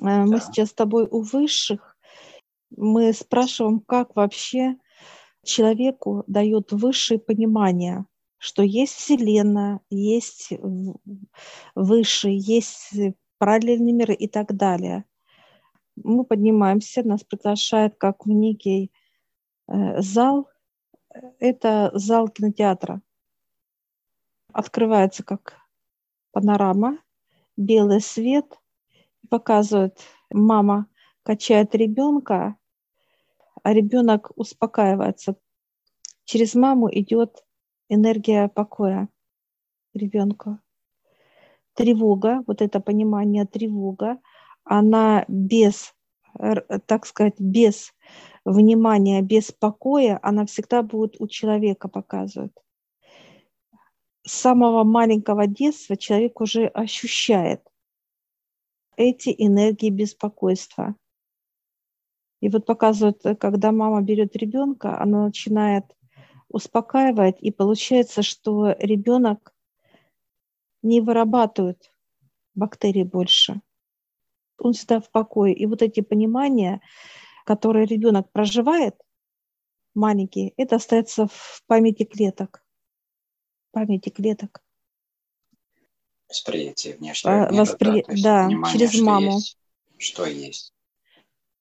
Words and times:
Э, 0.00 0.24
мы 0.24 0.40
сейчас 0.40 0.70
с 0.70 0.74
тобой 0.74 1.06
у 1.10 1.22
высших. 1.22 1.96
Мы 2.70 3.12
спрашиваем, 3.12 3.80
как 3.80 4.14
вообще 4.16 4.76
человеку 5.44 6.24
дает 6.26 6.72
высшее 6.72 7.18
понимание, 7.18 8.04
что 8.36 8.62
есть 8.62 8.94
Вселенная, 8.94 9.80
есть 9.90 10.52
высшие, 11.74 12.36
есть 12.36 12.92
параллельные 13.38 13.94
миры 13.94 14.14
и 14.14 14.28
так 14.28 14.54
далее. 14.54 15.04
Мы 15.96 16.24
поднимаемся, 16.24 17.02
нас 17.02 17.24
приглашают 17.24 17.96
как 17.96 18.26
в 18.26 18.30
некий 18.30 18.92
э, 19.66 20.00
зал. 20.00 20.48
Это 21.40 21.90
зал 21.94 22.28
кинотеатра. 22.28 23.00
Открывается 24.52 25.24
как 25.24 25.56
панорама, 26.32 26.98
белый 27.56 28.00
свет, 28.00 28.58
показывает, 29.28 30.00
мама 30.30 30.86
качает 31.22 31.74
ребенка, 31.74 32.56
а 33.62 33.72
ребенок 33.72 34.32
успокаивается. 34.36 35.36
Через 36.24 36.54
маму 36.54 36.88
идет 36.90 37.44
энергия 37.88 38.48
покоя 38.48 39.08
ребенка. 39.94 40.60
Тревога, 41.74 42.42
вот 42.46 42.62
это 42.62 42.80
понимание 42.80 43.46
тревога, 43.46 44.18
она 44.64 45.24
без, 45.28 45.94
так 46.86 47.06
сказать, 47.06 47.38
без 47.38 47.94
внимания, 48.44 49.22
без 49.22 49.52
покоя, 49.52 50.18
она 50.22 50.44
всегда 50.46 50.82
будет 50.82 51.20
у 51.20 51.28
человека 51.28 51.88
показывать. 51.88 52.52
С 54.24 54.32
самого 54.32 54.84
маленького 54.84 55.46
детства 55.46 55.96
человек 55.96 56.40
уже 56.40 56.66
ощущает 56.66 57.62
эти 58.98 59.34
энергии 59.38 59.90
беспокойства. 59.90 60.96
И 62.40 62.48
вот 62.48 62.66
показывают, 62.66 63.22
когда 63.40 63.72
мама 63.72 64.02
берет 64.02 64.36
ребенка, 64.36 65.00
она 65.00 65.26
начинает 65.26 65.84
успокаивать, 66.48 67.36
и 67.40 67.50
получается, 67.50 68.22
что 68.22 68.72
ребенок 68.78 69.54
не 70.82 71.00
вырабатывает 71.00 71.92
бактерий 72.54 73.04
больше. 73.04 73.60
Он 74.58 74.72
всегда 74.72 75.00
в 75.00 75.10
покое. 75.10 75.54
И 75.54 75.66
вот 75.66 75.82
эти 75.82 76.00
понимания, 76.00 76.80
которые 77.44 77.86
ребенок 77.86 78.30
проживает, 78.32 78.94
маленькие, 79.94 80.52
это 80.56 80.76
остается 80.76 81.26
в 81.26 81.62
памяти 81.66 82.04
клеток. 82.04 82.64
памяти 83.70 84.08
клеток. 84.08 84.62
Восприятие 86.28 86.96
внешнего 86.96 87.46
а, 87.46 87.50
мира, 87.50 87.60
воспри... 87.60 88.04
да, 88.22 88.48
да 88.48 88.70
через 88.70 88.92
что 88.92 89.04
маму. 89.04 89.32
Есть, 89.32 89.58
что 89.96 90.26
есть. 90.26 90.74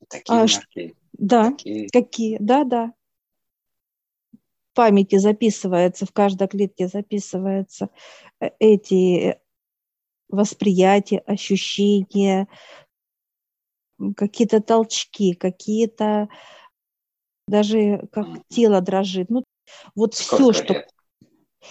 Такие 0.09 0.39
а, 0.39 0.45
энергии. 0.45 0.95
Да, 1.13 1.51
такие. 1.51 1.89
какие, 1.89 2.37
да, 2.39 2.63
да. 2.63 2.93
В 4.33 4.75
памяти 4.75 5.17
записывается, 5.17 6.05
в 6.05 6.11
каждой 6.11 6.47
клетке 6.47 6.87
записываются 6.87 7.89
э, 8.39 8.49
эти 8.59 9.39
восприятия, 10.29 11.19
ощущения, 11.19 12.47
какие-то 14.15 14.61
толчки, 14.61 15.33
какие-то 15.33 16.29
даже 17.47 18.07
как 18.11 18.27
mm-hmm. 18.27 18.43
тело 18.49 18.81
дрожит. 18.81 19.29
Ну, 19.29 19.43
вот 19.95 20.13
Сколько 20.13 20.53
все, 20.53 20.73
лет? 20.73 20.89
что 21.61 21.67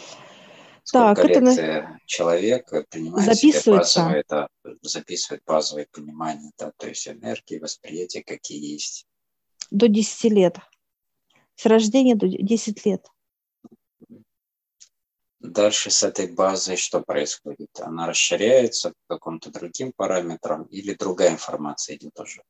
так, 0.92 1.18
это 1.18 1.40
на... 1.40 2.00
человек 2.06 2.70
принимает 2.88 3.34
записывается. 3.34 4.00
базовое, 4.00 4.20
это 4.20 4.48
записывает 4.82 5.42
базовое 5.46 5.86
понимание, 5.90 6.52
да, 6.58 6.72
то 6.76 6.88
есть 6.88 7.08
энергии, 7.08 7.58
восприятия, 7.58 8.22
какие 8.22 8.74
есть. 8.74 9.06
До 9.70 9.88
10 9.88 10.32
лет. 10.32 10.58
С 11.56 11.66
рождения 11.66 12.14
до 12.14 12.28
10 12.28 12.86
лет. 12.86 13.06
Дальше 15.40 15.90
с 15.90 16.02
этой 16.02 16.32
базой 16.32 16.76
что 16.76 17.00
происходит? 17.00 17.70
Она 17.80 18.06
расширяется 18.06 18.92
по 19.06 19.18
каким-то 19.18 19.50
другим 19.50 19.92
параметрам 19.94 20.64
или 20.64 20.94
другая 20.94 21.30
информация 21.30 21.96
идет 21.96 22.18
уже? 22.18 22.42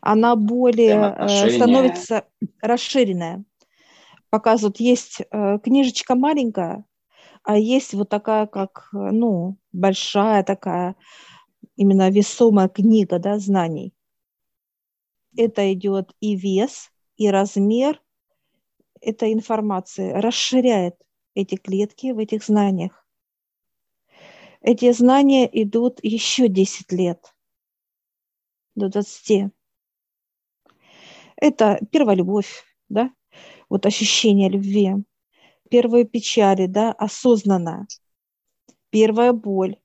Она 0.00 0.34
более 0.34 1.14
э, 1.16 1.50
становится 1.50 2.26
расширенная 2.60 3.44
показывают, 4.32 4.80
есть 4.80 5.20
э, 5.20 5.58
книжечка 5.62 6.14
маленькая, 6.14 6.86
а 7.42 7.58
есть 7.58 7.92
вот 7.92 8.08
такая, 8.08 8.46
как, 8.46 8.88
э, 8.94 8.96
ну, 8.96 9.58
большая 9.72 10.42
такая, 10.42 10.96
именно 11.76 12.08
весомая 12.08 12.68
книга, 12.68 13.18
да, 13.18 13.38
знаний. 13.38 13.92
Это 15.36 15.70
идет 15.74 16.14
и 16.20 16.34
вес, 16.34 16.90
и 17.18 17.28
размер 17.28 18.00
этой 19.02 19.34
информации, 19.34 20.12
расширяет 20.12 20.96
эти 21.34 21.56
клетки 21.56 22.12
в 22.12 22.18
этих 22.18 22.42
знаниях. 22.42 23.06
Эти 24.62 24.92
знания 24.92 25.46
идут 25.62 26.00
еще 26.02 26.48
10 26.48 26.90
лет, 26.90 27.34
до 28.76 28.88
20. 28.88 29.52
Это 31.36 31.78
первая 31.90 32.16
любовь, 32.16 32.64
да, 32.88 33.10
вот 33.72 33.86
ощущение 33.86 34.50
любви, 34.50 34.96
первые 35.70 36.04
печали, 36.04 36.66
да, 36.66 36.92
осознанно, 36.92 37.86
первая 38.90 39.32
боль. 39.32 39.78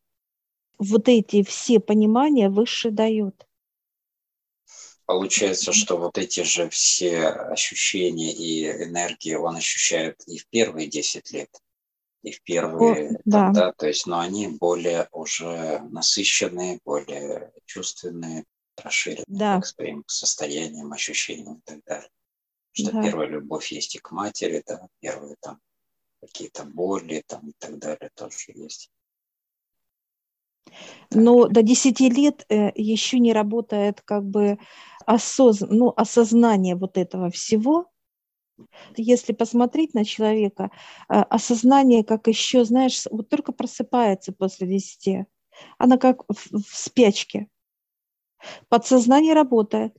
Вот 0.77 1.07
эти 1.07 1.41
все 1.41 1.79
понимания 1.79 2.49
выше 2.49 2.91
дают. 2.91 3.47
Получается, 5.05 5.71
что 5.71 5.95
вот 5.95 6.17
эти 6.17 6.43
же 6.43 6.67
все 6.69 7.27
ощущения 7.27 8.33
и 8.33 8.65
энергии 8.65 9.35
он 9.35 9.55
ощущает 9.55 10.21
и 10.27 10.37
в 10.37 10.49
первые 10.49 10.87
10 10.89 11.31
лет, 11.31 11.49
и 12.23 12.31
в 12.31 12.43
первые, 12.43 13.11
О, 13.11 13.21
да. 13.23 13.51
да, 13.51 13.71
то 13.71 13.87
есть, 13.87 14.05
но 14.05 14.19
они 14.19 14.49
более 14.49 15.07
уже 15.13 15.79
насыщенные, 15.91 16.81
более 16.83 17.53
чувственные, 17.63 18.43
расширенные 18.75 19.23
да. 19.27 19.61
к 19.61 19.65
своим 19.65 20.03
состояниям, 20.07 20.91
ощущениям 20.91 21.59
и 21.59 21.61
так 21.61 21.79
далее 21.85 22.09
что 22.77 22.91
да. 22.91 23.03
первая 23.03 23.27
любовь 23.27 23.71
есть 23.71 23.95
и 23.95 23.99
к 23.99 24.11
матери, 24.11 24.63
да, 24.65 24.87
первые 24.99 25.35
там 25.39 25.59
какие-то 26.21 26.63
боли 26.65 27.23
там 27.27 27.49
и 27.49 27.53
так 27.57 27.77
далее 27.77 28.09
тоже 28.15 28.51
есть. 28.55 28.91
Но 31.11 31.47
до 31.47 31.63
10 31.63 31.99
лет 32.01 32.45
э, 32.49 32.71
еще 32.75 33.19
не 33.19 33.33
работает 33.33 34.01
как 34.01 34.25
бы 34.25 34.59
осоз... 35.05 35.61
ну, 35.61 35.93
осознание 35.95 36.75
вот 36.75 36.97
этого 36.97 37.29
всего. 37.29 37.89
Если 38.95 39.33
посмотреть 39.33 39.93
на 39.93 40.03
человека, 40.03 40.71
э, 41.09 41.13
осознание 41.13 42.03
как 42.03 42.27
еще, 42.27 42.65
знаешь, 42.65 43.05
вот 43.09 43.29
только 43.29 43.51
просыпается 43.53 44.33
после 44.33 44.67
10. 44.67 45.27
Она 45.77 45.97
как 45.97 46.23
в, 46.27 46.61
в 46.61 46.75
спячке. 46.75 47.47
Подсознание 48.69 49.33
работает 49.33 49.95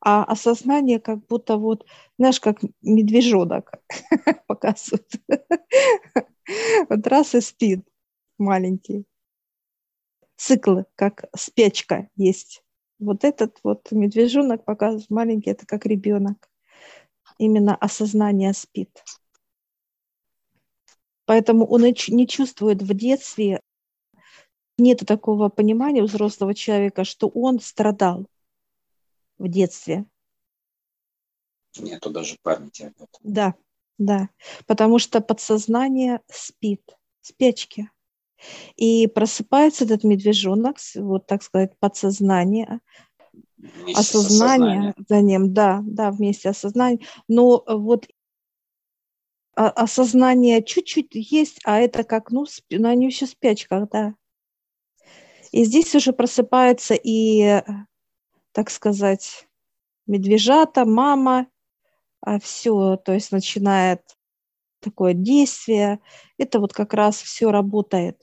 а 0.00 0.24
осознание 0.24 1.00
как 1.00 1.26
будто 1.26 1.56
вот, 1.56 1.86
знаешь, 2.18 2.40
как 2.40 2.60
медвежонок 2.82 3.72
показывает. 4.46 5.10
Вот 6.88 7.04
раз 7.08 7.34
и 7.34 7.40
спит 7.40 7.84
маленький. 8.38 9.04
Цикл, 10.36 10.82
как 10.94 11.24
спячка 11.34 12.08
есть. 12.14 12.62
Вот 13.00 13.24
этот 13.24 13.58
вот 13.64 13.90
медвежонок 13.90 14.64
показывает 14.64 15.10
маленький, 15.10 15.50
это 15.50 15.66
как 15.66 15.86
ребенок. 15.86 16.48
Именно 17.38 17.74
осознание 17.74 18.52
спит. 18.54 19.02
Поэтому 21.24 21.66
он 21.66 21.82
не 21.82 22.28
чувствует 22.28 22.80
в 22.80 22.94
детстве, 22.94 23.60
нет 24.78 25.02
такого 25.06 25.48
понимания 25.48 26.02
у 26.02 26.06
взрослого 26.06 26.54
человека, 26.54 27.04
что 27.04 27.28
он 27.28 27.60
страдал 27.60 28.26
в 29.38 29.48
детстве. 29.48 30.06
Нету 31.78 32.10
даже 32.10 32.36
памяти 32.42 32.84
об 32.84 32.94
этом. 32.94 33.20
Да, 33.22 33.54
да, 33.98 34.28
потому 34.66 34.98
что 34.98 35.20
подсознание 35.20 36.20
спит, 36.28 36.82
спячки. 37.20 37.90
И 38.76 39.06
просыпается 39.06 39.84
этот 39.84 40.04
медвежонок, 40.04 40.76
вот 40.94 41.26
так 41.26 41.42
сказать, 41.42 41.78
подсознание, 41.78 42.80
вместе 43.56 44.00
осознание 44.00 44.94
за 45.08 45.20
ним, 45.22 45.54
да, 45.54 45.80
да, 45.84 46.10
вместе 46.10 46.50
осознание. 46.50 47.00
Но 47.28 47.64
вот 47.66 48.06
осознание 49.54 50.62
чуть-чуть 50.62 51.14
есть, 51.14 51.60
а 51.64 51.78
это 51.78 52.04
как, 52.04 52.30
ну, 52.30 52.44
ну 52.70 52.88
они 52.88 53.06
еще 53.06 53.26
спячках, 53.26 53.88
да. 53.90 54.14
И 55.52 55.64
здесь 55.64 55.94
уже 55.94 56.12
просыпается 56.12 56.94
и 56.94 57.62
так 58.56 58.70
сказать, 58.70 59.46
медвежата, 60.06 60.86
мама, 60.86 61.46
а 62.22 62.40
все, 62.40 62.96
то 62.96 63.12
есть 63.12 63.30
начинает 63.30 64.00
такое 64.80 65.12
действие. 65.12 66.00
Это 66.38 66.58
вот 66.58 66.72
как 66.72 66.94
раз 66.94 67.20
все 67.20 67.50
работает 67.50 68.18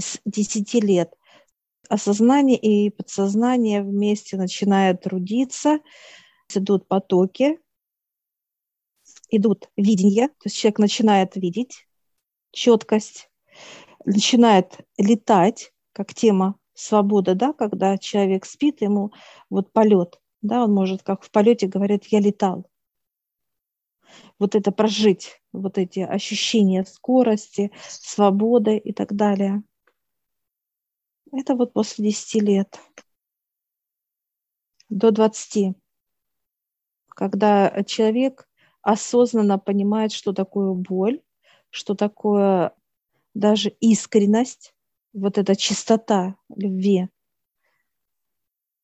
с 0.00 0.18
10 0.24 0.72
лет. 0.82 1.12
осознание 1.90 2.56
и 2.56 2.88
подсознание 2.88 3.82
вместе 3.82 4.38
начинают 4.38 5.02
трудиться, 5.02 5.80
идут 6.54 6.88
потоки, 6.88 7.60
идут 9.28 9.68
видения, 9.76 10.28
то 10.28 10.44
есть 10.44 10.56
человек 10.56 10.78
начинает 10.78 11.36
видеть 11.36 11.86
четкость, 12.52 13.28
начинает 14.06 14.78
летать, 14.96 15.74
как 15.92 16.14
тема 16.14 16.58
свобода, 16.74 17.34
да, 17.34 17.52
когда 17.52 17.96
человек 17.98 18.44
спит, 18.44 18.80
ему 18.82 19.12
вот 19.50 19.72
полет, 19.72 20.20
да, 20.42 20.64
он 20.64 20.74
может, 20.74 21.02
как 21.02 21.22
в 21.22 21.30
полете 21.30 21.66
говорит, 21.66 22.04
я 22.06 22.20
летал. 22.20 22.68
Вот 24.38 24.54
это 24.54 24.72
прожить, 24.72 25.40
вот 25.52 25.78
эти 25.78 26.00
ощущения 26.00 26.84
скорости, 26.84 27.70
свободы 27.88 28.76
и 28.76 28.92
так 28.92 29.14
далее. 29.14 29.62
Это 31.32 31.54
вот 31.54 31.72
после 31.72 32.06
10 32.06 32.40
лет 32.40 32.78
до 34.88 35.10
20, 35.10 35.74
когда 37.08 37.82
человек 37.84 38.48
осознанно 38.82 39.58
понимает, 39.58 40.12
что 40.12 40.32
такое 40.32 40.72
боль, 40.72 41.22
что 41.70 41.94
такое 41.94 42.72
даже 43.32 43.70
искренность, 43.80 44.74
вот 45.14 45.38
эта 45.38 45.56
чистота 45.56 46.36
любви, 46.54 47.08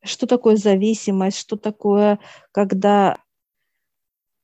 что 0.03 0.27
такое 0.27 0.57
зависимость, 0.57 1.39
что 1.39 1.57
такое, 1.57 2.19
когда 2.53 3.19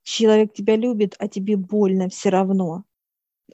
человек 0.03 0.53
тебя 0.53 0.77
любит, 0.77 1.15
а 1.19 1.29
тебе 1.29 1.57
больно 1.57 2.09
все 2.09 2.29
равно, 2.29 2.85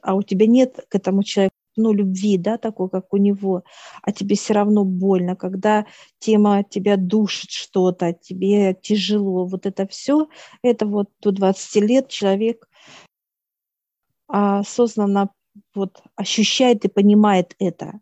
а 0.01 0.15
у 0.15 0.23
тебя 0.23 0.47
нет 0.47 0.85
к 0.89 0.95
этому 0.95 1.23
человеку 1.23 1.55
ну, 1.75 1.91
любви, 1.91 2.37
да, 2.37 2.57
такой, 2.57 2.89
как 2.89 3.13
у 3.13 3.17
него, 3.17 3.63
а 4.03 4.11
тебе 4.11 4.35
все 4.35 4.53
равно 4.53 4.83
больно, 4.83 5.35
когда 5.35 5.87
тема 6.19 6.63
тебя 6.63 6.97
душит 6.97 7.49
что-то, 7.49 8.13
тебе 8.13 8.75
тяжело, 8.75 9.45
вот 9.45 9.65
это 9.65 9.87
все, 9.87 10.27
это 10.61 10.85
вот 10.85 11.09
до 11.21 11.31
20 11.31 11.75
лет 11.83 12.09
человек 12.09 12.67
осознанно 14.27 15.31
вот 15.73 16.03
ощущает 16.15 16.85
и 16.85 16.89
понимает 16.89 17.55
это, 17.57 17.99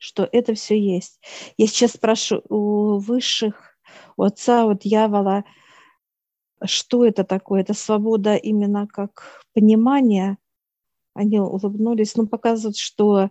что 0.00 0.28
это 0.32 0.54
все 0.54 0.80
есть. 0.80 1.20
Я 1.56 1.68
сейчас 1.68 1.92
спрашиваю 1.92 2.42
у 2.48 2.98
высших, 2.98 3.76
у 4.16 4.24
отца, 4.24 4.64
у 4.64 4.74
дьявола, 4.74 5.44
что 6.64 7.04
это 7.04 7.22
такое? 7.22 7.60
Это 7.60 7.74
свобода 7.74 8.34
именно 8.34 8.88
как 8.88 9.44
понимание– 9.54 10.36
они 11.14 11.38
улыбнулись, 11.40 12.16
ну, 12.16 12.26
показывают, 12.26 12.76
что 12.76 13.30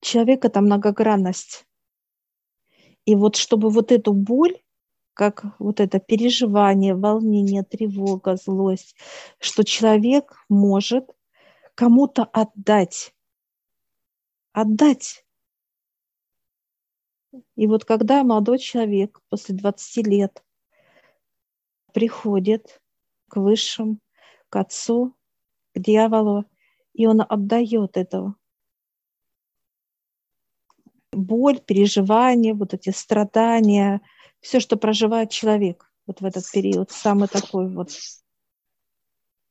человек– 0.00 0.44
это 0.46 0.60
многогранность. 0.60 1.66
И 3.04 3.14
вот 3.14 3.36
чтобы 3.36 3.70
вот 3.70 3.90
эту 3.90 4.12
боль, 4.12 4.56
как 5.14 5.44
вот 5.58 5.80
это 5.80 5.98
переживание, 5.98 6.94
волнение, 6.94 7.64
тревога, 7.64 8.36
злость, 8.36 8.96
что 9.40 9.64
человек 9.64 10.36
может 10.48 11.10
кому-то 11.74 12.24
отдать. 12.24 13.14
Отдать. 14.52 15.24
И 17.56 17.66
вот 17.66 17.84
когда 17.84 18.24
молодой 18.24 18.58
человек 18.58 19.20
после 19.28 19.54
20 19.54 20.06
лет 20.06 20.42
приходит 21.92 22.80
к 23.28 23.36
высшим, 23.36 24.00
к 24.48 24.56
отцу, 24.56 25.14
к 25.74 25.78
дьяволу, 25.78 26.44
и 26.94 27.06
он 27.06 27.24
отдает 27.26 27.96
этого. 27.96 28.34
Боль, 31.12 31.60
переживания, 31.60 32.54
вот 32.54 32.74
эти 32.74 32.90
страдания, 32.90 34.00
все, 34.40 34.60
что 34.60 34.76
проживает 34.76 35.30
человек 35.30 35.90
вот 36.06 36.20
в 36.20 36.24
этот 36.24 36.50
период, 36.50 36.90
самый 36.90 37.28
такой 37.28 37.68
вот. 37.68 37.90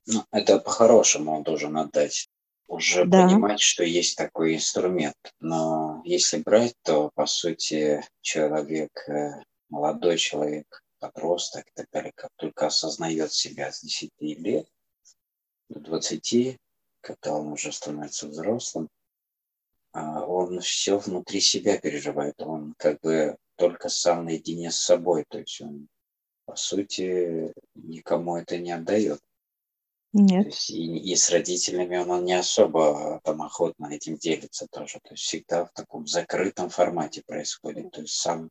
Ну, 0.07 0.23
это 0.31 0.59
по-хорошему 0.59 1.35
он 1.35 1.43
должен 1.43 1.77
отдать. 1.77 2.29
Уже 2.67 3.05
да. 3.05 3.27
понимать, 3.27 3.61
что 3.61 3.83
есть 3.83 4.17
такой 4.17 4.55
инструмент. 4.55 5.15
Но 5.39 6.01
если 6.03 6.37
брать, 6.37 6.75
то, 6.83 7.11
по 7.15 7.25
сути, 7.25 8.03
человек, 8.21 8.91
э, 9.07 9.41
молодой 9.69 10.17
человек, 10.17 10.83
подросток 10.99 11.65
и 11.67 11.71
так 11.73 11.87
далее, 11.91 12.11
как 12.15 12.29
только 12.35 12.67
осознает 12.67 13.31
себя 13.31 13.71
с 13.71 13.81
10 13.81 14.11
лет, 14.19 14.67
до 15.69 15.79
20, 15.79 16.57
когда 17.01 17.33
он 17.33 17.53
уже 17.53 17.71
становится 17.71 18.27
взрослым, 18.27 18.89
а, 19.93 20.25
он 20.25 20.59
все 20.59 20.97
внутри 20.97 21.39
себя 21.39 21.77
переживает. 21.79 22.41
Он 22.41 22.73
как 22.77 22.99
бы 23.01 23.37
только 23.55 23.89
сам 23.89 24.25
наедине 24.25 24.71
с 24.71 24.77
собой. 24.77 25.25
То 25.27 25.39
есть 25.39 25.61
он, 25.61 25.87
по 26.45 26.55
сути, 26.55 27.53
никому 27.75 28.37
это 28.37 28.57
не 28.57 28.71
отдает. 28.71 29.19
Нет. 30.13 30.43
То 30.43 30.49
есть 30.49 30.69
и, 30.69 31.11
и 31.11 31.15
с 31.15 31.29
родителями 31.29 31.97
он, 31.97 32.09
он 32.09 32.25
не 32.25 32.33
особо 32.33 33.19
там 33.23 33.41
охотно 33.41 33.93
этим 33.93 34.17
делится 34.17 34.67
тоже. 34.71 34.99
То 35.03 35.11
есть 35.11 35.23
всегда 35.23 35.65
в 35.65 35.71
таком 35.73 36.07
закрытом 36.07 36.69
формате 36.69 37.23
происходит. 37.25 37.91
То 37.91 38.01
есть 38.01 38.13
сам, 38.13 38.49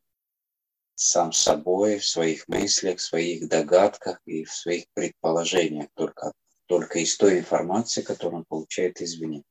сам 0.95 1.31
собой, 1.31 1.99
в 1.99 2.05
своих 2.05 2.47
мыслях, 2.47 2.99
в 2.99 3.01
своих 3.01 3.49
догадках 3.49 4.21
и 4.25 4.43
в 4.43 4.53
своих 4.53 4.85
предположениях 4.93 5.89
только 5.93 6.31
только 6.67 6.99
из 6.99 7.17
той 7.17 7.39
информации, 7.39 8.01
которую 8.01 8.39
он 8.39 8.45
получает 8.45 9.01
извне, 9.01 9.43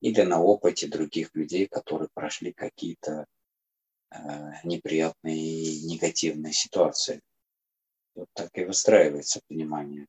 или 0.00 0.20
на 0.22 0.42
опыте 0.42 0.88
других 0.88 1.30
людей, 1.34 1.66
которые 1.66 2.08
прошли 2.12 2.52
какие-то 2.52 3.26
э, 4.10 4.16
неприятные 4.64 5.38
и 5.38 5.84
негативные 5.86 6.52
ситуации. 6.52 7.20
Вот 8.14 8.28
так 8.34 8.50
и 8.58 8.64
выстраивается 8.64 9.40
понимание. 9.48 10.06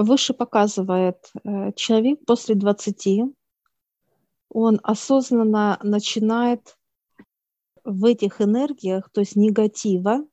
Выше 0.00 0.32
показывает 0.32 1.32
э, 1.42 1.72
человек 1.72 2.24
после 2.24 2.54
20, 2.54 3.34
он 4.48 4.78
осознанно 4.84 5.80
начинает 5.82 6.78
в 7.82 8.04
этих 8.04 8.40
энергиях, 8.40 9.10
то 9.10 9.22
есть 9.22 9.34
негатива, 9.34 10.24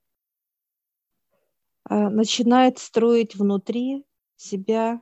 э, 1.90 2.10
начинает 2.10 2.78
строить 2.78 3.34
внутри 3.34 4.06
себя, 4.36 5.02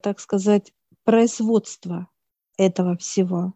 так 0.00 0.20
сказать, 0.20 0.72
производство 1.02 2.06
этого 2.56 2.96
всего. 2.96 3.54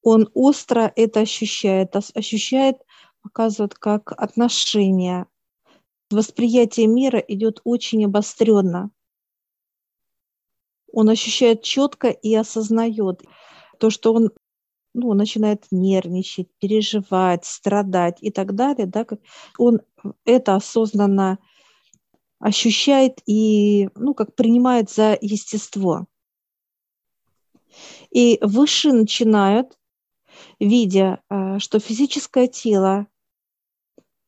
Он 0.00 0.30
остро 0.32 0.90
это 0.96 1.20
ощущает, 1.20 1.94
ощущает, 1.94 2.78
показывает 3.20 3.74
как 3.74 4.12
отношение. 4.12 5.26
Восприятие 6.10 6.86
мира 6.86 7.18
идет 7.18 7.60
очень 7.64 8.06
обостренно. 8.06 8.90
Он 10.94 11.08
ощущает 11.08 11.62
четко 11.62 12.08
и 12.08 12.34
осознает 12.34 13.22
то, 13.78 13.90
что 13.90 14.14
он 14.14 14.30
ну, 14.94 15.12
начинает 15.12 15.66
нервничать, 15.72 16.48
переживать, 16.60 17.44
страдать 17.44 18.18
и 18.20 18.30
так 18.30 18.54
далее, 18.54 18.86
да, 18.86 19.04
он 19.58 19.80
это 20.24 20.54
осознанно 20.54 21.38
ощущает 22.38 23.20
и, 23.26 23.88
ну, 23.96 24.14
как 24.14 24.36
принимает 24.36 24.88
за 24.88 25.18
естество. 25.20 26.06
И 28.10 28.38
выше 28.40 28.92
начинают, 28.92 29.76
видя, 30.60 31.22
э, 31.28 31.58
что 31.58 31.80
физическое 31.80 32.46
тело 32.46 33.08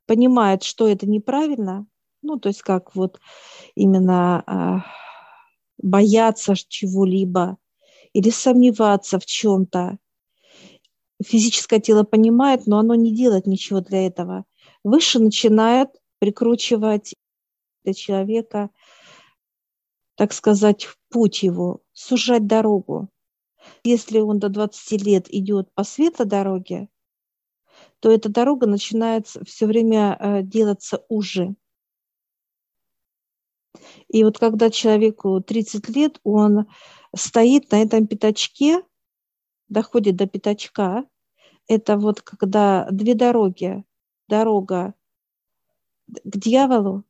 понимает, 0.06 0.64
что 0.64 0.88
это 0.88 1.06
неправильно, 1.06 1.86
ну, 2.22 2.40
то 2.40 2.48
есть 2.48 2.62
как 2.62 2.96
вот 2.96 3.20
именно 3.76 4.42
э, 4.84 5.05
бояться 5.78 6.54
чего-либо 6.56 7.58
или 8.12 8.30
сомневаться 8.30 9.18
в 9.18 9.26
чем-то. 9.26 9.98
Физическое 11.22 11.80
тело 11.80 12.02
понимает, 12.02 12.66
но 12.66 12.78
оно 12.78 12.94
не 12.94 13.14
делает 13.14 13.46
ничего 13.46 13.80
для 13.80 14.06
этого. 14.06 14.44
Выше 14.84 15.18
начинает 15.18 15.90
прикручивать 16.18 17.14
для 17.84 17.94
человека, 17.94 18.70
так 20.16 20.32
сказать, 20.32 20.88
путь 21.10 21.42
его, 21.42 21.82
сужать 21.92 22.46
дорогу. 22.46 23.08
Если 23.84 24.18
он 24.18 24.38
до 24.38 24.48
20 24.48 25.02
лет 25.02 25.32
идет 25.32 25.72
по 25.74 25.84
светлой 25.84 26.26
дороге, 26.26 26.88
то 28.00 28.10
эта 28.10 28.28
дорога 28.28 28.66
начинает 28.66 29.26
все 29.26 29.66
время 29.66 30.16
э, 30.18 30.42
делаться 30.42 31.04
уже. 31.08 31.54
И 34.08 34.24
вот 34.24 34.38
когда 34.38 34.70
человеку 34.70 35.40
30 35.40 35.88
лет, 35.90 36.20
он 36.24 36.66
стоит 37.14 37.70
на 37.70 37.82
этом 37.82 38.06
пятачке, 38.06 38.82
доходит 39.68 40.16
до 40.16 40.26
пятачка, 40.26 41.04
это 41.68 41.96
вот 41.96 42.22
когда 42.22 42.88
две 42.90 43.14
дороги, 43.14 43.84
дорога 44.28 44.94
к 46.08 46.36
дьяволу 46.38 47.04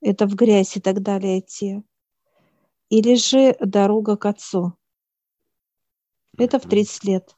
это 0.00 0.26
в 0.26 0.34
грязь 0.34 0.76
и 0.76 0.80
так 0.80 1.02
далее 1.02 1.40
идти. 1.40 1.82
Или 2.88 3.14
же 3.14 3.56
дорога 3.60 4.16
к 4.16 4.26
отцу. 4.26 4.74
Это 6.38 6.58
в 6.58 6.68
30 6.68 7.04
лет. 7.04 7.36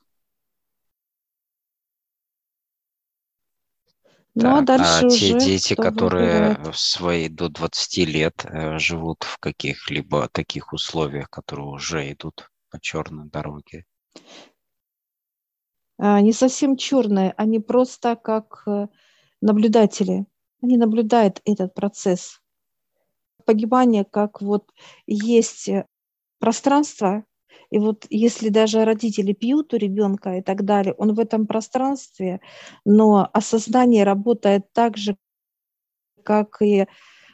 Ну, 4.35 4.57
а 4.57 4.63
дальше 4.63 5.05
а 5.05 5.07
уже 5.07 5.19
те 5.19 5.39
дети, 5.39 5.75
которые 5.75 6.57
в 6.73 6.79
свои 6.79 7.29
до 7.29 7.51
20 7.51 7.97
лет 8.09 8.47
э, 8.47 8.79
живут 8.79 9.25
в 9.25 9.39
каких-либо 9.39 10.29
таких 10.29 10.73
условиях, 10.73 11.29
которые 11.29 11.67
уже 11.67 12.11
идут 12.13 12.51
по 12.71 12.81
черной 12.81 13.29
дороге? 13.29 13.85
А, 15.99 16.21
не 16.23 16.33
совсем 16.33 16.77
черные, 16.77 17.35
они 17.37 17.61
просто 17.61 18.17
как 18.17 18.63
э, 18.67 18.89
наблюдатели. 19.43 20.25
Они 20.63 20.79
наблюдают 20.79 21.43
этот 21.45 21.75
процесс. 21.75 22.41
Погибание, 23.45 24.05
как 24.05 24.41
вот 24.41 24.73
есть 25.07 25.69
э, 25.69 25.87
пространство, 26.39 27.25
и 27.73 27.79
вот 27.79 28.07
если 28.11 28.51
даже 28.51 28.85
родители 28.85 29.33
пьют 29.33 29.73
у 29.73 29.79
ребенка 29.79 30.37
и 30.37 30.43
так 30.43 30.63
далее, 30.67 30.93
он 30.99 31.15
в 31.15 31.19
этом 31.19 31.47
пространстве, 31.47 32.43
но 32.85 33.31
осознание 33.33 34.05
работает 34.05 34.71
так 34.75 34.99
же, 34.99 35.17
как 36.23 36.61
и 36.61 36.87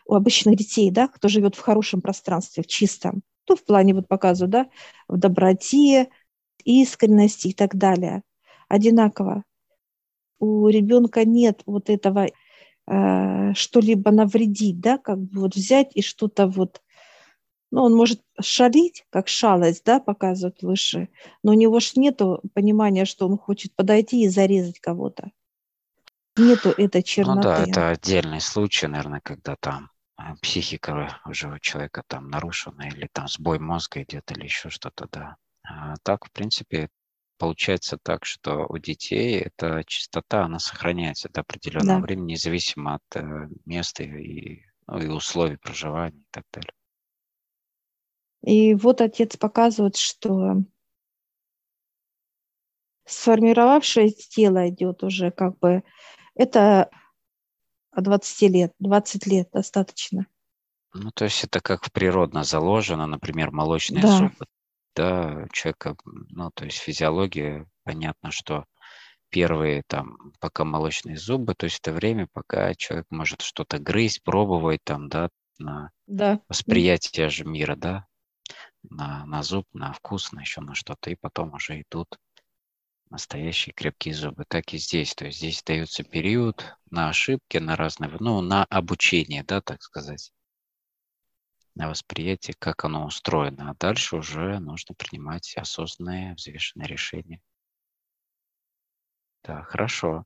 у 0.07 0.15
обычных 0.15 0.55
детей, 0.55 0.93
да, 0.93 1.09
кто 1.09 1.27
живет 1.27 1.57
в 1.57 1.61
хорошем 1.61 2.01
пространстве, 2.01 2.63
в 2.63 2.69
чистом. 2.69 3.23
Ну, 3.49 3.57
в 3.57 3.65
плане, 3.65 3.95
вот 3.95 4.07
показываю, 4.07 4.51
да, 4.53 4.67
в 5.09 5.17
доброте, 5.17 6.09
искренности 6.65 7.49
и 7.49 7.53
так 7.53 7.75
далее. 7.75 8.23
Одинаково. 8.69 9.43
У 10.39 10.69
ребенка 10.69 11.25
нет 11.25 11.63
вот 11.67 11.91
этого 11.91 12.29
э, 12.87 13.55
что-либо 13.55 14.13
навредить, 14.13 14.79
да, 14.79 14.99
как 14.99 15.19
бы 15.19 15.41
вот 15.41 15.57
взять 15.57 15.91
и 15.97 16.01
что-то 16.01 16.47
вот 16.47 16.81
ну, 17.71 17.83
он 17.83 17.95
может 17.95 18.23
шалить, 18.41 19.05
как 19.11 19.29
шалость, 19.29 19.85
да, 19.85 20.01
показывают 20.01 20.63
выше, 20.63 21.09
но 21.43 21.53
у 21.53 21.55
него 21.55 21.81
ж 21.81 21.97
нету 21.97 22.41
понимания, 22.55 23.05
что 23.05 23.27
он 23.27 23.37
хочет 23.37 23.75
подойти 23.75 24.23
и 24.23 24.29
зарезать 24.29 24.81
кого-то. 24.81 25.31
Нету 26.37 26.71
этой 26.71 27.03
черноты. 27.03 27.37
Ну 27.37 27.43
да, 27.43 27.63
это 27.65 27.89
отдельный 27.91 28.41
случай, 28.41 28.87
наверное, 28.87 29.21
когда 29.21 29.57
там 29.57 29.91
э, 30.19 30.23
психика 30.41 31.21
уже 31.27 31.49
у 31.49 31.59
человека 31.59 32.03
там 32.07 32.31
нарушена, 32.31 32.89
или 32.89 33.09
там 33.13 33.29
сбой 33.29 33.59
мозга 33.59 34.03
идет, 34.03 34.31
или 34.33 34.45
еще 34.45 34.71
что-то, 34.71 35.09
да. 35.11 35.37
А 35.65 35.97
так, 36.03 36.27
в 36.27 36.31
принципе, 36.31 36.89
получается 37.39 37.99
так, 38.03 38.25
что 38.25 38.67
у 38.69 38.79
детей 38.79 39.41
эта 39.41 39.83
чистота, 39.85 40.45
она 40.45 40.59
сохраняется 40.59 41.29
до 41.29 41.41
определенного 41.41 42.01
да. 42.01 42.07
времени, 42.07 42.33
независимо 42.33 42.95
от 42.95 43.17
э, 43.17 43.49
места 43.67 44.05
и, 44.05 44.63
ну, 44.87 44.99
и 44.99 45.09
условий 45.09 45.57
проживания 45.57 46.21
и 46.21 46.27
так 46.31 46.45
далее. 46.53 46.73
И 48.43 48.75
вот 48.75 49.01
отец 49.01 49.37
показывает, 49.37 49.97
что 49.97 50.63
сформировавшееся 53.07 54.29
тело 54.31 54.69
идет 54.69 55.03
уже 55.03 55.31
как 55.31 55.59
бы, 55.59 55.83
это 56.35 56.91
от 57.91 58.05
20 58.05 58.51
лет, 58.51 58.73
20 58.79 59.27
лет 59.27 59.49
достаточно. 59.53 60.27
Ну, 60.95 61.11
то 61.13 61.25
есть 61.25 61.45
это 61.45 61.61
как 61.61 61.91
природно 61.93 62.45
заложено, 62.45 63.07
например, 63.07 63.51
молочные 63.51 64.03
да. 64.03 64.17
зубы. 64.17 64.47
Да, 64.95 65.47
человека, 65.53 65.97
ну, 66.05 66.51
то 66.53 66.65
есть 66.65 66.79
физиология, 66.79 67.67
понятно, 67.85 68.31
что 68.33 68.65
первые 69.29 69.83
там, 69.87 70.33
пока 70.41 70.65
молочные 70.65 71.17
зубы, 71.17 71.55
то 71.55 71.65
есть 71.65 71.79
это 71.81 71.93
время, 71.93 72.27
пока 72.33 72.75
человек 72.75 73.07
может 73.11 73.43
что-то 73.43 73.79
грызть, 73.79 74.25
пробовать 74.25 74.81
там, 74.83 75.09
да, 75.09 75.29
на 75.59 75.91
да. 76.07 76.41
восприятие 76.49 77.29
же 77.29 77.45
мира, 77.45 77.77
да, 77.77 78.08
на, 78.83 79.25
на 79.27 79.43
зуб, 79.43 79.67
на 79.73 79.93
вкус, 79.93 80.33
на 80.33 80.41
еще 80.41 80.61
на 80.61 80.75
что-то, 80.75 81.11
и 81.11 81.17
потом 81.17 81.55
уже 81.55 81.81
идут 81.83 82.19
настоящие 83.11 83.73
крепкие 83.75 84.15
зубы. 84.15 84.45
Так 84.49 84.75
и 84.75 84.79
здесь. 84.79 85.15
То 85.15 85.27
есть 85.27 85.39
здесь 85.39 85.63
дается 85.63 86.05
период 86.05 86.77
на 86.91 87.09
ошибки, 87.09 87.59
на 87.59 87.77
разные, 87.77 88.11
ну, 88.21 88.41
на 88.41 88.65
обучение, 88.65 89.45
да, 89.45 89.61
так 89.61 89.83
сказать, 89.83 90.33
на 91.75 91.89
восприятие, 91.89 92.55
как 92.59 92.85
оно 92.85 93.07
устроено. 93.07 93.71
А 93.71 93.75
дальше 93.75 94.17
уже 94.17 94.59
нужно 94.59 94.95
принимать 94.95 95.57
осознанные, 95.57 96.35
взвешенные 96.35 96.89
решения. 96.89 97.41
Да, 99.45 99.63
хорошо. 99.63 100.25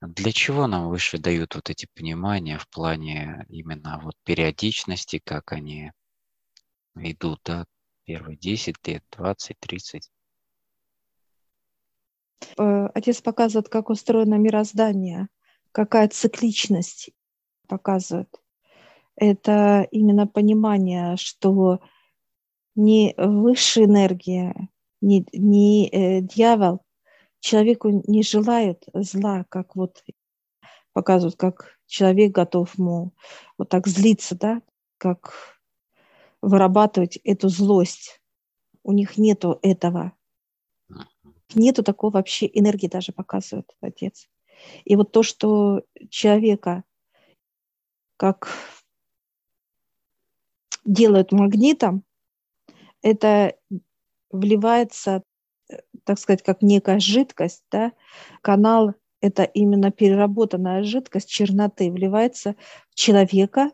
Для 0.00 0.32
чего 0.32 0.66
нам 0.66 0.88
выше 0.88 1.18
дают 1.18 1.54
вот 1.54 1.70
эти 1.70 1.88
понимания 1.94 2.58
в 2.58 2.68
плане 2.68 3.46
именно 3.48 3.98
вот 4.02 4.16
периодичности, 4.24 5.20
как 5.24 5.52
они 5.52 5.92
идут, 6.96 7.40
да, 7.44 7.66
первые 8.04 8.36
10 8.36 8.86
лет, 8.86 9.02
20, 9.16 9.58
30. 9.58 10.10
Э, 12.58 12.86
отец 12.94 13.20
показывает, 13.20 13.68
как 13.68 13.90
устроено 13.90 14.36
мироздание, 14.36 15.28
какая 15.72 16.08
цикличность 16.08 17.10
показывает. 17.68 18.28
Это 19.16 19.86
именно 19.90 20.26
понимание, 20.26 21.16
что 21.16 21.80
не 22.74 23.14
высшая 23.16 23.84
энергия, 23.84 24.68
не, 25.00 25.26
не 25.32 25.88
э, 25.88 26.20
дьявол 26.20 26.80
человеку 27.40 28.02
не 28.06 28.22
желает 28.22 28.84
зла, 28.94 29.44
как 29.48 29.76
вот 29.76 30.02
показывают, 30.92 31.36
как 31.36 31.78
человек 31.86 32.32
готов 32.32 32.76
ему 32.78 33.12
вот 33.58 33.68
так 33.68 33.86
злиться, 33.86 34.34
да, 34.36 34.62
как 34.98 35.53
вырабатывать 36.44 37.16
эту 37.24 37.48
злость. 37.48 38.20
У 38.82 38.92
них 38.92 39.16
нету 39.16 39.58
этого. 39.62 40.12
Нету 41.54 41.82
такой 41.82 42.10
вообще 42.10 42.50
энергии 42.52 42.86
даже 42.86 43.12
показывает 43.12 43.74
отец. 43.80 44.28
И 44.84 44.96
вот 44.96 45.12
то, 45.12 45.22
что 45.22 45.82
человека 46.10 46.84
как 48.16 48.48
делают 50.84 51.32
магнитом, 51.32 52.04
это 53.02 53.56
вливается, 54.30 55.22
так 56.04 56.18
сказать, 56.18 56.42
как 56.42 56.62
некая 56.62 57.00
жидкость, 57.00 57.64
да, 57.70 57.92
канал– 58.42 58.94
это 59.20 59.44
именно 59.44 59.90
переработанная 59.90 60.82
жидкость 60.82 61.28
черноты, 61.28 61.90
вливается 61.90 62.54
в 62.90 62.94
человека 62.94 63.70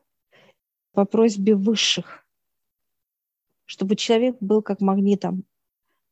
по 0.93 1.05
просьбе 1.05 1.55
высших 1.55 2.20
чтобы 3.71 3.95
человек 3.95 4.37
был 4.41 4.63
как 4.63 4.81
магнитом, 4.81 5.45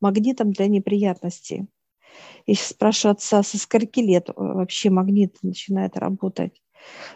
магнитом 0.01 0.53
для 0.53 0.69
неприятностей. 0.69 1.67
Если 2.47 2.73
спрашиваю 2.73 3.15
отца, 3.15 3.43
со 3.43 3.59
скольки 3.59 3.99
лет 3.99 4.29
э, 4.29 4.33
вообще 4.37 4.91
магнит 4.91 5.37
начинает 5.43 5.97
работать? 5.97 6.63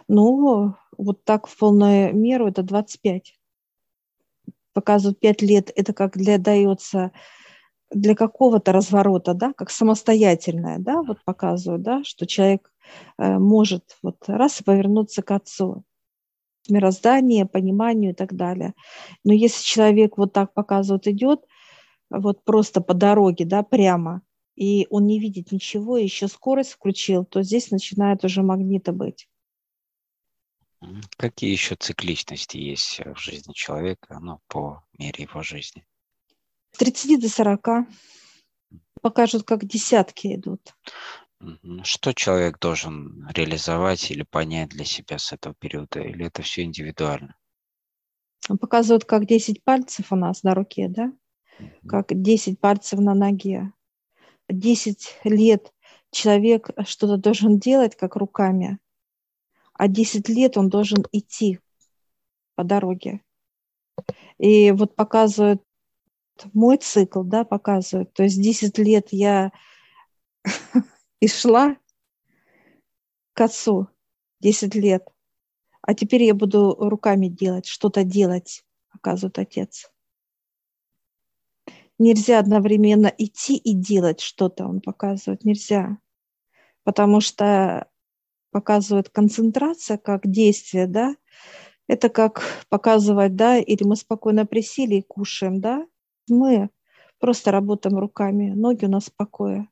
Ну, 0.09 0.75
вот 0.99 1.23
так 1.23 1.47
в 1.47 1.57
полную 1.57 2.13
меру 2.13 2.49
это 2.49 2.65
25. 2.65 3.39
Показывают 4.73 5.21
5 5.21 5.43
лет, 5.43 5.71
это 5.77 5.93
как 5.93 6.17
для 6.17 6.39
дается 6.39 7.13
для 7.91 8.17
какого-то 8.17 8.73
разворота, 8.73 9.35
да, 9.35 9.53
как 9.53 9.71
самостоятельное, 9.71 10.79
да, 10.79 11.03
вот 11.03 11.23
показывают, 11.25 11.83
да, 11.83 12.03
что 12.03 12.27
человек 12.27 12.73
э, 13.17 13.39
может 13.39 13.97
вот 14.03 14.17
раз 14.27 14.61
и 14.61 14.65
повернуться 14.65 15.23
к 15.23 15.31
отцу 15.31 15.85
мироздания, 16.69 17.47
пониманию 17.47 18.13
и 18.13 18.15
так 18.15 18.35
далее. 18.35 18.75
Но 19.25 19.33
если 19.33 19.65
человек 19.65 20.19
вот 20.19 20.33
так 20.33 20.55
показывает, 20.55 21.07
идет, 21.07 21.45
вот 22.11 22.45
просто 22.45 22.81
по 22.81 22.95
дороге, 22.95 23.45
да, 23.45 23.63
прямо, 23.63 24.23
и 24.55 24.87
он 24.91 25.07
не 25.07 25.19
видит 25.19 25.51
ничего, 25.51 25.97
еще 25.97 26.29
скорость 26.29 26.73
включил, 26.73 27.25
то 27.25 27.43
здесь 27.43 27.71
начинает 27.71 28.25
уже 28.25 28.43
магнита 28.43 28.93
быть. 28.93 29.29
Какие 31.17 31.53
еще 31.53 31.77
цикличности 31.77 32.57
есть 32.57 33.01
в 33.01 33.17
жизни 33.17 33.53
человека, 33.53 34.19
ну, 34.21 34.41
по 34.49 34.83
мере 34.99 35.25
его 35.25 35.43
жизни? 35.43 35.87
С 36.73 36.79
30 36.79 37.21
до 37.21 37.29
40 37.29 37.69
покажут, 39.01 39.45
как 39.45 39.65
десятки 39.65 40.35
идут. 40.35 40.75
Что 41.83 42.13
человек 42.13 42.59
должен 42.59 43.29
реализовать 43.35 44.11
или 44.11 44.23
понять 44.23 44.71
для 44.71 44.85
себя 44.85 45.19
с 45.19 45.33
этого 45.33 45.55
периода? 45.55 46.01
Или 46.01 46.27
это 46.27 46.43
все 46.43 46.63
индивидуально? 46.63 47.37
Он 48.49 48.59
показывает, 48.59 49.05
как 49.05 49.27
10 49.27 49.63
пальцев 49.63 50.13
у 50.13 50.17
нас 50.17 50.43
на 50.43 50.55
руке, 50.55 50.89
да? 50.89 51.13
Как 51.89 52.07
10 52.11 52.61
пальцев 52.61 53.01
на 53.01 53.15
ноге. 53.15 53.73
10 54.49 55.21
лет 55.25 55.73
человек 56.11 56.71
что-то 56.85 57.17
должен 57.17 57.59
делать, 57.59 57.97
как 57.97 58.17
руками, 58.17 58.79
а 59.73 59.89
10 59.89 60.29
лет 60.29 60.57
он 60.57 60.69
должен 60.69 61.05
идти 61.13 61.59
по 62.55 62.65
дороге. 62.65 63.23
И 64.39 64.71
вот 64.73 64.95
показывает 64.95 65.63
мой 66.53 66.77
цикл, 66.77 67.23
да, 67.23 67.45
показывает. 67.45 68.13
То 68.13 68.25
есть 68.25 68.41
10 68.41 68.79
лет 68.79 69.09
я 69.11 69.53
и 71.23 71.29
шла 71.29 71.77
к 73.33 73.41
отцу 73.41 73.87
10 74.41 74.75
лет. 74.75 75.07
А 75.81 75.95
теперь 75.95 76.25
я 76.25 76.35
буду 76.35 76.75
руками 76.75 77.29
делать, 77.29 77.67
что-то 77.67 78.03
делать, 78.03 78.65
оказывает 78.91 79.39
отец. 79.39 79.93
Нельзя 81.97 82.41
одновременно 82.41 83.07
идти 83.07 83.57
и 83.57 83.73
делать 83.73 84.19
что-то, 84.21 84.67
он 84.67 84.81
показывает, 84.81 85.45
нельзя. 85.45 85.99
Потому 86.83 87.21
что 87.21 87.89
показывает 88.51 89.09
концентрация 89.09 89.99
как 89.99 90.27
действие, 90.27 90.89
да, 90.89 91.15
это 91.87 92.09
как 92.09 92.43
показывать, 92.69 93.37
да, 93.37 93.59
или 93.59 93.85
мы 93.85 93.95
спокойно 93.95 94.45
присели 94.45 94.97
и 94.97 95.03
кушаем, 95.03 95.61
да, 95.61 95.87
мы 96.29 96.71
просто 97.21 97.53
работаем 97.53 97.97
руками, 97.97 98.51
ноги 98.51 98.87
у 98.87 98.89
нас 98.89 99.05
в 99.05 99.15
покое. 99.15 99.69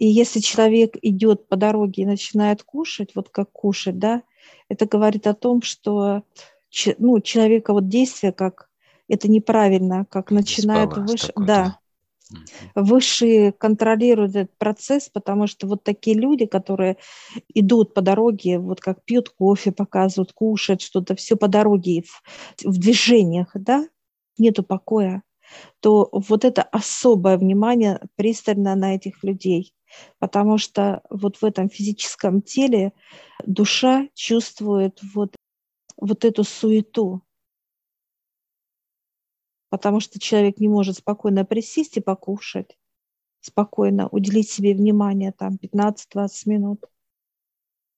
И 0.00 0.06
если 0.06 0.40
человек 0.40 0.96
идет 1.02 1.46
по 1.46 1.56
дороге 1.56 2.02
и 2.02 2.06
начинает 2.06 2.62
кушать, 2.62 3.10
вот 3.14 3.28
как 3.28 3.52
кушать, 3.52 3.98
да, 3.98 4.22
это 4.70 4.86
говорит 4.86 5.26
о 5.26 5.34
том, 5.34 5.60
что 5.60 6.22
ну, 6.96 7.20
человека 7.20 7.74
вот 7.74 7.88
действие 7.88 8.32
как 8.32 8.70
это 9.08 9.30
неправильно, 9.30 10.06
как 10.06 10.30
начинает 10.30 10.96
выше, 10.96 11.32
да, 11.36 11.78
Высшие 12.76 13.52
контролируют 13.52 14.36
этот 14.36 14.56
процесс, 14.56 15.10
потому 15.10 15.48
что 15.48 15.66
вот 15.66 15.82
такие 15.82 16.16
люди, 16.16 16.46
которые 16.46 16.96
идут 17.52 17.92
по 17.92 18.00
дороге, 18.00 18.58
вот 18.60 18.80
как 18.80 19.04
пьют 19.04 19.28
кофе, 19.30 19.72
показывают, 19.72 20.32
кушают 20.32 20.80
что-то, 20.80 21.16
все 21.16 21.36
по 21.36 21.48
дороге, 21.48 22.04
в, 22.06 22.22
в 22.64 22.78
движениях, 22.78 23.50
да, 23.54 23.86
нету 24.38 24.62
покоя, 24.62 25.24
то 25.80 26.08
вот 26.12 26.44
это 26.44 26.62
особое 26.62 27.36
внимание 27.36 28.00
пристально 28.14 28.76
на 28.76 28.94
этих 28.94 29.24
людей, 29.24 29.74
потому 30.18 30.58
что 30.58 31.02
вот 31.10 31.36
в 31.36 31.44
этом 31.44 31.68
физическом 31.68 32.42
теле 32.42 32.92
душа 33.44 34.08
чувствует 34.14 35.00
вот, 35.14 35.36
вот 35.96 36.24
эту 36.24 36.44
суету, 36.44 37.22
потому 39.70 40.00
что 40.00 40.18
человек 40.18 40.58
не 40.58 40.68
может 40.68 40.98
спокойно 40.98 41.44
присесть 41.44 41.96
и 41.96 42.00
покушать, 42.00 42.76
спокойно 43.40 44.08
уделить 44.08 44.50
себе 44.50 44.74
внимание 44.74 45.32
там 45.32 45.56
15-20 45.56 46.30
минут. 46.46 46.84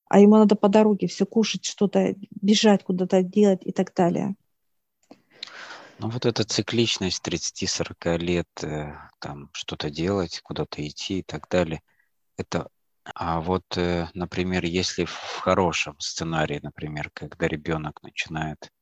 А 0.09 0.21
ему 0.21 0.37
надо 0.37 0.57
по 0.57 0.69
дороге 0.69 1.07
все 1.07 1.25
кушать, 1.25 1.65
что-то, 1.65 2.15
бежать 2.41 2.85
куда-то 2.85 3.23
делать 3.23 3.63
и 3.65 3.73
так 3.73 3.95
далее. 3.95 4.37
Ну 6.03 6.09
вот 6.09 6.27
эта 6.27 6.43
цикличность 6.43 7.23
30-40 7.23 8.19
лет, 8.19 8.49
э, 8.65 8.93
там 9.21 9.51
что-то 9.53 9.89
делать, 9.89 10.41
куда-то 10.43 10.85
идти 10.85 11.21
и 11.21 11.23
так 11.23 11.49
далее, 11.49 11.81
это 12.37 12.69
а 13.05 13.41
вот, 13.41 13.63
э, 13.77 14.09
например, 14.13 14.65
если 14.65 15.05
в 15.05 15.39
хорошем 15.43 15.99
сценарии, 16.01 16.59
например, 16.61 17.11
когда 17.15 17.47
ребенок 17.47 18.03
начинает 18.03 18.73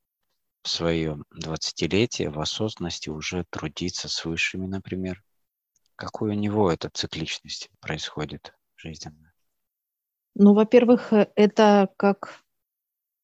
в 0.63 0.69
своем 0.69 1.25
двадцатилетие 1.29 2.31
в 2.31 2.39
осознанности 2.39 3.09
уже 3.09 3.45
трудиться 3.51 4.09
с 4.09 4.25
высшими, 4.25 4.65
например? 4.65 5.23
Какой 5.95 6.31
у 6.31 6.33
него 6.33 6.71
эта 6.71 6.89
цикличность 6.89 7.69
происходит 7.81 8.51
жизненно? 8.75 9.31
Ну, 10.33 10.55
во-первых, 10.55 11.13
э, 11.13 11.31
это 11.35 11.89
как 11.97 12.41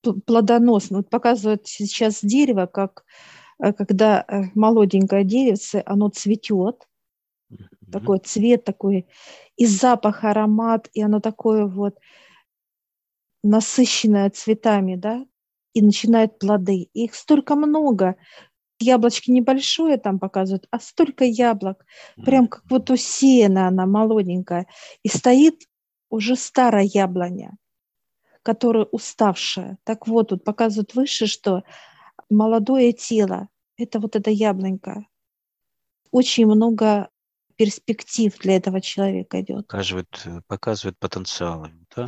плодоносно. 0.04 0.98
Вот 0.98 1.10
показывает 1.10 1.66
сейчас 1.66 2.20
дерево, 2.22 2.68
как 2.68 3.04
когда 3.60 4.24
э, 4.28 4.44
молоденькое 4.54 5.24
деревце, 5.24 5.82
оно 5.86 6.10
цветет, 6.10 6.88
mm-hmm. 7.52 7.92
такой 7.92 8.20
цвет 8.20 8.64
такой, 8.64 9.08
и 9.56 9.66
запах, 9.66 10.24
аромат, 10.24 10.90
и 10.94 11.02
оно 11.02 11.20
такое 11.20 11.66
вот 11.66 11.98
насыщенное 13.44 14.30
цветами, 14.30 14.96
да, 14.96 15.26
и 15.74 15.82
начинают 15.82 16.40
плоды. 16.40 16.90
Их 16.94 17.16
столько 17.16 17.56
много. 17.56 18.16
Яблочки 18.80 19.32
небольшое 19.32 19.98
там 19.98 20.20
показывают, 20.20 20.68
а 20.70 20.80
столько 20.80 21.24
яблок. 21.26 21.86
Прям 22.24 22.48
как 22.48 22.64
вот 22.70 22.90
усеяна 22.90 23.68
она, 23.68 23.86
молоденькая. 23.86 24.68
И 25.04 25.10
стоит 25.10 25.64
уже 26.10 26.36
старая 26.36 26.84
яблоня, 26.84 27.58
которая 28.44 28.86
уставшая. 28.86 29.78
Так 29.84 30.08
вот, 30.08 30.30
тут 30.30 30.44
показывают 30.44 30.94
выше, 30.94 31.26
что 31.26 31.64
молодое 32.30 32.94
тело– 32.94 33.50
это 33.78 34.00
вот 34.00 34.16
эта 34.16 34.30
яблонька. 34.30 35.06
Очень 36.12 36.46
много 36.46 37.10
перспектив 37.56 38.38
для 38.40 38.58
этого 38.58 38.82
человека 38.82 39.42
идет. 39.42 39.68
Показывает, 39.68 40.26
показывает 40.48 40.98
потенциал, 41.00 41.68
да? 41.96 42.08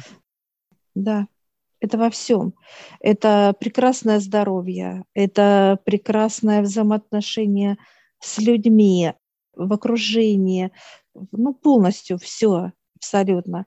Да 0.95 1.27
это 1.79 1.97
во 1.97 2.09
всем. 2.09 2.53
Это 2.99 3.55
прекрасное 3.59 4.19
здоровье, 4.19 5.05
это 5.13 5.79
прекрасное 5.85 6.61
взаимоотношение 6.61 7.77
с 8.19 8.37
людьми, 8.39 9.13
в 9.53 9.73
окружении, 9.73 10.71
ну, 11.31 11.53
полностью 11.53 12.17
все, 12.17 12.71
абсолютно. 12.95 13.65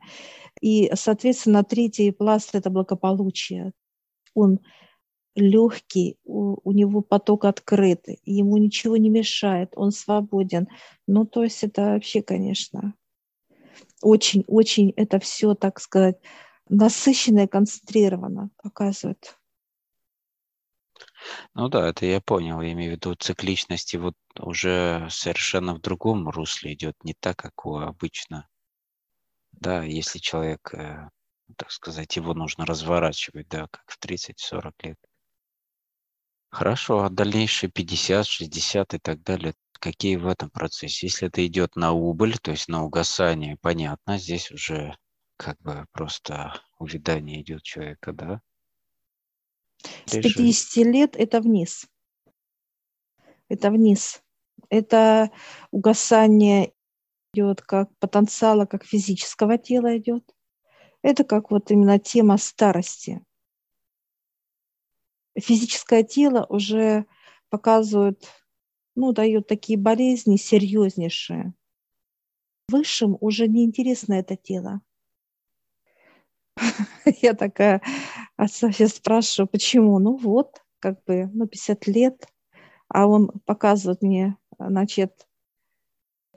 И, 0.61 0.91
соответственно, 0.95 1.65
третий 1.65 2.11
пласт– 2.13 2.51
это 2.55 2.71
благополучие. 2.71 3.73
Он 4.35 4.61
легкий, 5.35 6.19
у, 6.25 6.57
у 6.63 6.73
него 6.73 7.01
поток 7.01 7.45
открытый, 7.45 8.21
ему 8.25 8.57
ничего 8.59 8.97
не 8.97 9.09
мешает, 9.09 9.73
он 9.77 9.91
свободен. 9.91 10.69
Ну, 11.07 11.25
то 11.25 11.43
есть 11.43 11.63
это 11.65 11.93
вообще, 11.93 12.23
конечно, 12.23 12.95
очень-очень 14.03 14.93
это 14.97 15.19
все, 15.19 15.55
так 15.55 15.81
сказать, 15.81 16.17
насыщенно 16.69 17.41
и 17.41 17.47
концентрированно 17.47 18.51
показывает. 18.63 19.37
Ну 21.55 21.69
да, 21.69 21.89
это 21.89 22.07
я 22.07 22.21
понял. 22.21 22.61
Я 22.61 22.73
имею 22.73 22.93
в 22.93 22.97
виду 22.97 23.15
цикличности 23.15 23.97
вот 23.97 24.15
уже 24.39 25.07
совершенно 25.11 25.75
в 25.75 25.81
другом 25.81 26.29
русле 26.29 26.75
идет, 26.75 26.97
не 27.05 27.15
так, 27.15 27.37
как 27.37 27.67
у 27.67 27.77
обычно. 27.77 28.49
Да, 29.53 29.83
если 29.85 30.19
человек, 30.19 30.75
э, 30.75 31.09
так 31.57 31.71
сказать, 31.71 32.17
его 32.17 32.35
нужно 32.35 32.67
разворачивать, 32.67 33.49
да, 33.49 33.69
как 33.69 33.85
в 33.87 33.99
30-40 33.99 34.73
лет. 34.83 34.99
Хорошо, 36.53 37.03
а 37.03 37.09
дальнейшие 37.09 37.71
50, 37.71 38.27
60 38.27 38.93
и 38.95 38.99
так 38.99 39.23
далее, 39.23 39.55
какие 39.73 40.17
в 40.17 40.27
этом 40.27 40.51
процессе? 40.51 41.07
Если 41.07 41.29
это 41.29 41.45
идет 41.47 41.77
на 41.77 41.93
убыль, 41.93 42.37
то 42.39 42.51
есть 42.51 42.69
на 42.69 42.85
угасание, 42.85 43.57
понятно, 43.63 44.19
здесь 44.19 44.51
уже 44.51 44.95
как 45.39 45.59
бы 45.63 45.87
просто 45.93 46.53
увядание 46.79 47.41
идет 47.41 47.63
человека, 47.63 48.13
да? 48.13 48.43
С 50.05 50.19
50 50.19 50.85
лет 50.85 51.17
это 51.17 51.41
вниз. 51.41 51.87
Это 53.49 53.71
вниз. 53.71 54.23
Это 54.69 55.31
угасание 55.71 56.75
идет 57.33 57.63
как 57.63 57.89
потенциала, 57.99 58.67
как 58.67 58.85
физического 58.85 59.57
тела 59.57 59.97
идет. 59.97 60.23
Это 61.01 61.25
как 61.25 61.51
вот 61.51 61.71
именно 61.71 61.99
тема 61.99 62.37
старости. 62.37 63.25
Физическое 65.39 66.03
тело 66.03 66.47
уже 66.49 67.07
показывает, 67.49 68.29
ну, 68.95 69.13
дает 69.13 69.47
такие 69.47 69.79
болезни 69.79 70.37
серьезнейшие. 70.37 71.55
Высшим 72.69 73.17
уже 73.21 73.49
не 73.49 73.65
интересно 73.65 74.15
это 74.15 74.37
тело. 74.37 74.81
Я 77.23 77.35
такая 77.35 77.83
отца 78.37 78.71
сейчас 78.73 78.93
спрашиваю, 78.93 79.49
почему? 79.49 79.99
Ну 79.99 80.17
вот, 80.17 80.63
как 80.79 81.03
бы, 81.05 81.31
ну 81.33 81.47
50 81.47 81.87
лет, 81.87 82.27
а 82.89 83.07
он 83.07 83.31
показывает 83.47 84.03
мне, 84.03 84.37
значит, 84.59 85.27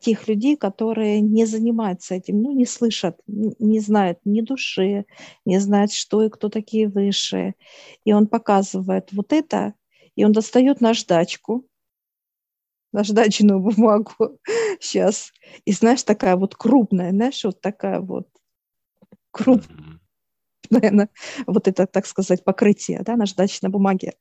тех 0.06 0.28
людей, 0.28 0.56
которые 0.56 1.20
не 1.20 1.46
занимаются 1.46 2.14
этим, 2.14 2.44
ну, 2.44 2.52
не 2.52 2.68
слышат, 2.68 3.20
не 3.26 3.80
знают 3.80 4.20
ни 4.24 4.42
души, 4.42 5.06
не 5.46 5.58
знают, 5.58 5.92
что 5.92 6.22
и 6.22 6.30
кто 6.30 6.50
такие 6.50 6.88
высшие. 6.88 7.56
И 8.04 8.14
он 8.14 8.28
показывает 8.28 9.12
вот 9.14 9.34
это, 9.34 9.74
и 10.16 10.24
он 10.24 10.32
достает 10.32 10.80
наждачку, 10.80 11.66
наждачную 12.92 13.60
бумагу 13.60 14.40
сейчас. 14.80 15.34
И 15.66 15.72
знаешь, 15.72 16.04
такая 16.04 16.36
вот 16.36 16.56
крупная, 16.56 17.10
знаешь, 17.10 17.44
вот 17.44 17.60
такая 17.60 18.00
вот 18.00 18.28
крупная 19.32 20.00
наверное, 20.70 21.10
вот 21.48 21.68
это, 21.68 21.88
так 21.88 22.06
сказать, 22.06 22.44
покрытие, 22.44 23.02
да, 23.04 23.16
наждачной 23.16 23.70
бумаги. 23.70 24.14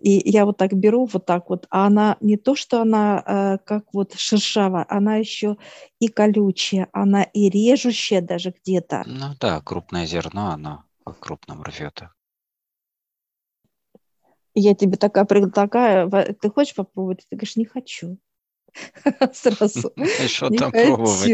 И 0.00 0.22
я 0.30 0.44
вот 0.44 0.56
так 0.56 0.72
беру, 0.72 1.06
вот 1.06 1.26
так 1.26 1.50
вот, 1.50 1.66
а 1.70 1.86
она 1.86 2.16
не 2.20 2.36
то, 2.36 2.54
что 2.54 2.80
она 2.82 3.22
э, 3.26 3.58
как 3.64 3.92
вот 3.92 4.14
шершавая, 4.14 4.86
она 4.88 5.16
еще 5.16 5.56
и 6.00 6.08
колючая, 6.08 6.88
она 6.92 7.22
и 7.22 7.48
режущая 7.48 8.20
даже 8.20 8.54
где-то. 8.62 9.04
Ну 9.06 9.34
да, 9.40 9.60
крупное 9.60 10.06
зерно, 10.06 10.50
оно 10.50 10.84
по 11.04 11.12
крупному 11.12 11.62
рвет. 11.62 12.02
Я 14.54 14.74
тебе 14.74 14.96
такая 14.96 15.24
предлагаю, 15.24 16.10
ты 16.40 16.50
хочешь 16.50 16.74
попробовать? 16.74 17.24
Ты 17.28 17.36
говоришь, 17.36 17.56
не 17.56 17.64
хочу. 17.64 18.18
Сразу. 19.32 19.92
Что 20.26 20.50
там 20.50 20.72
пробовать? 20.72 21.26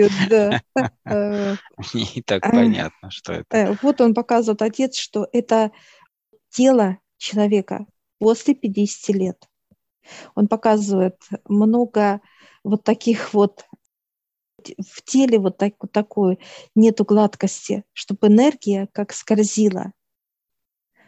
Не 1.94 2.22
так 2.26 2.42
понятно, 2.42 3.10
что 3.10 3.32
это. 3.32 3.56
Э, 3.56 3.76
вот 3.82 4.00
он 4.00 4.14
показывает, 4.14 4.62
отец, 4.62 4.96
что 4.96 5.28
это 5.32 5.72
тело 6.50 6.98
человека 7.18 7.86
после 8.18 8.54
50 8.54 9.16
лет. 9.16 9.48
Он 10.34 10.48
показывает 10.48 11.16
много 11.48 12.20
вот 12.62 12.84
таких 12.84 13.34
вот 13.34 13.66
в 14.78 15.02
теле 15.02 15.38
вот, 15.38 15.58
так, 15.58 15.74
вот 15.80 15.92
такой 15.92 16.38
нету 16.74 17.04
гладкости, 17.04 17.84
чтобы 17.92 18.28
энергия 18.28 18.88
как 18.92 19.12
скользила. 19.12 19.92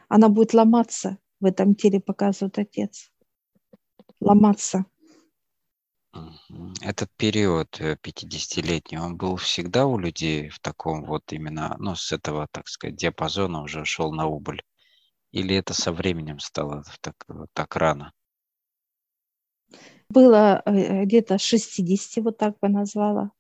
Она 0.08 0.28
будет 0.28 0.54
ломаться 0.54 1.18
в 1.40 1.46
этом 1.46 1.74
теле, 1.74 2.00
показывает 2.00 2.58
отец. 2.58 3.10
Ломаться. 4.20 4.86
Этот 6.80 7.10
период 7.16 7.80
50-летний, 7.80 8.98
э, 8.98 9.00
он 9.00 9.16
был 9.16 9.36
всегда 9.36 9.86
у 9.86 9.98
людей 9.98 10.48
в 10.48 10.60
таком 10.60 11.04
вот 11.04 11.32
именно, 11.32 11.76
ну, 11.78 11.94
с 11.94 12.12
этого, 12.12 12.48
так 12.50 12.68
сказать, 12.68 12.96
диапазона 12.96 13.62
уже 13.62 13.84
шел 13.84 14.12
на 14.12 14.26
убыль? 14.26 14.62
Или 15.32 15.56
это 15.56 15.74
со 15.74 15.92
временем 15.92 16.38
стало 16.38 16.84
так, 17.00 17.14
так 17.52 17.76
рано? 17.76 18.12
Было 20.08 20.62
э, 20.64 21.04
где-то 21.04 21.38
60, 21.38 22.24
вот 22.24 22.38
так 22.38 22.58
бы 22.60 22.68
назвала. 22.68 23.32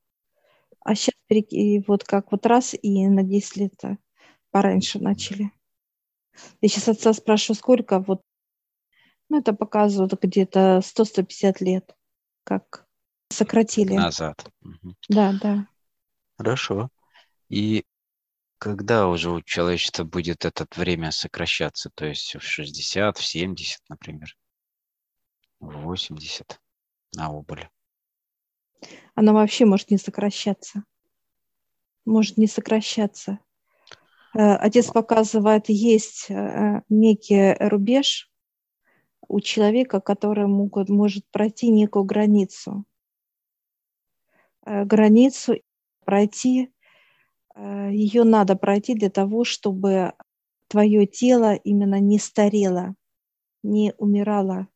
А 0.80 0.94
сейчас 0.94 1.14
вот 1.86 2.04
как 2.04 2.30
вот 2.32 2.46
раз 2.46 2.74
и 2.80 3.06
на 3.08 3.22
10 3.22 3.56
лет 3.56 3.74
пораньше 4.50 5.00
начали. 5.00 5.50
Я 6.60 6.68
сейчас 6.68 6.88
отца 6.88 7.12
спрашиваю, 7.12 7.56
сколько 7.56 8.00
вот, 8.00 8.22
ну 9.28 9.38
это 9.38 9.52
показывают 9.52 10.20
где-то 10.20 10.80
100-150 10.82 11.56
лет, 11.60 11.96
как 12.46 12.86
сократили. 13.28 13.94
Назад. 13.94 14.48
Да, 15.08 15.34
да. 15.42 15.66
Хорошо. 16.38 16.90
И 17.48 17.84
когда 18.58 19.08
уже 19.08 19.30
у 19.30 19.42
человечества 19.42 20.04
будет 20.04 20.44
это 20.44 20.66
время 20.76 21.10
сокращаться? 21.10 21.90
То 21.94 22.06
есть 22.06 22.36
в 22.36 22.40
60, 22.40 23.18
в 23.18 23.24
70, 23.24 23.80
например? 23.88 24.36
80 25.58 26.60
на 27.16 27.30
убыль. 27.30 27.68
Она 29.14 29.32
вообще 29.32 29.64
может 29.64 29.90
не 29.90 29.98
сокращаться. 29.98 30.84
Может 32.04 32.36
не 32.36 32.46
сокращаться. 32.46 33.40
Э, 34.34 34.54
отец 34.54 34.86
показывает, 34.92 35.68
есть 35.68 36.30
э, 36.30 36.82
некий 36.88 37.54
рубеж 37.58 38.30
у 39.28 39.40
человека, 39.40 40.00
который 40.00 40.46
могут, 40.46 40.88
может 40.88 41.24
пройти 41.30 41.68
некую 41.68 42.04
границу. 42.04 42.84
Э, 44.64 44.84
границу 44.84 45.56
пройти, 46.04 46.72
ее 47.90 48.24
надо 48.24 48.54
пройти 48.54 48.94
для 48.94 49.08
того, 49.08 49.44
чтобы 49.44 50.12
твое 50.68 51.06
тело 51.06 51.54
именно 51.54 51.98
не 52.00 52.18
старело, 52.18 52.94
не 53.62 53.94
умирало 53.98 54.68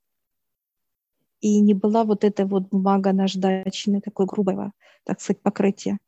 и 1.41 1.61
не 1.61 1.75
была 1.75 2.05
вот 2.05 2.25
эта 2.25 2.47
вот 2.47 2.69
бумага 2.69 3.13
наждачная, 3.13 4.01
такой 4.01 4.27
грубого, 4.27 4.73
так 5.05 5.21
сказать, 5.21 5.43
покрытия. 5.43 5.99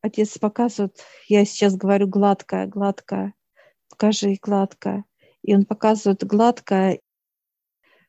Отец 0.00 0.38
показывает, 0.38 1.00
я 1.28 1.44
сейчас 1.44 1.76
говорю 1.76 2.06
гладкая, 2.06 2.66
гладкая, 2.66 3.34
скажи 3.88 4.36
гладкая. 4.40 5.04
И 5.46 5.54
он 5.54 5.64
показывает 5.64 6.26
гладкая, 6.26 7.00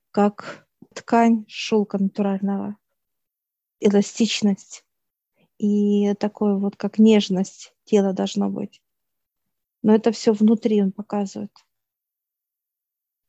как 0.10 0.67
ткань 0.95 1.45
шелка 1.47 2.00
натурального, 2.00 2.78
эластичность 3.80 4.84
и 5.60 6.15
такое 6.15 6.56
вот, 6.56 6.76
как 6.78 6.97
нежность 6.97 7.76
тела 7.84 8.13
должно 8.13 8.50
быть. 8.50 8.82
Но 9.84 9.93
это 9.93 10.12
все 10.12 10.34
внутри 10.34 10.82
он 10.82 10.91
показывает. 10.91 11.52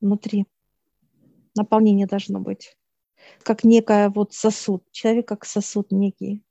Внутри 0.00 0.46
наполнение 1.54 2.06
должно 2.06 2.40
быть. 2.40 2.78
Как 3.42 3.62
некая 3.62 4.08
вот 4.08 4.32
сосуд, 4.32 4.90
человек 4.90 5.28
как 5.28 5.44
сосуд 5.44 5.92
некий, 5.92 6.42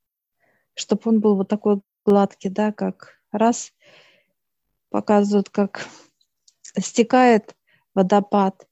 чтобы 0.75 1.01
он 1.05 1.21
был 1.21 1.35
вот 1.35 1.47
такой 1.47 1.81
гладкий, 2.05 2.51
да, 2.51 2.71
как 2.71 3.19
раз 3.31 3.73
показывают, 4.91 5.49
как 5.49 5.87
стекает 6.79 7.55
водопад, 7.93 8.67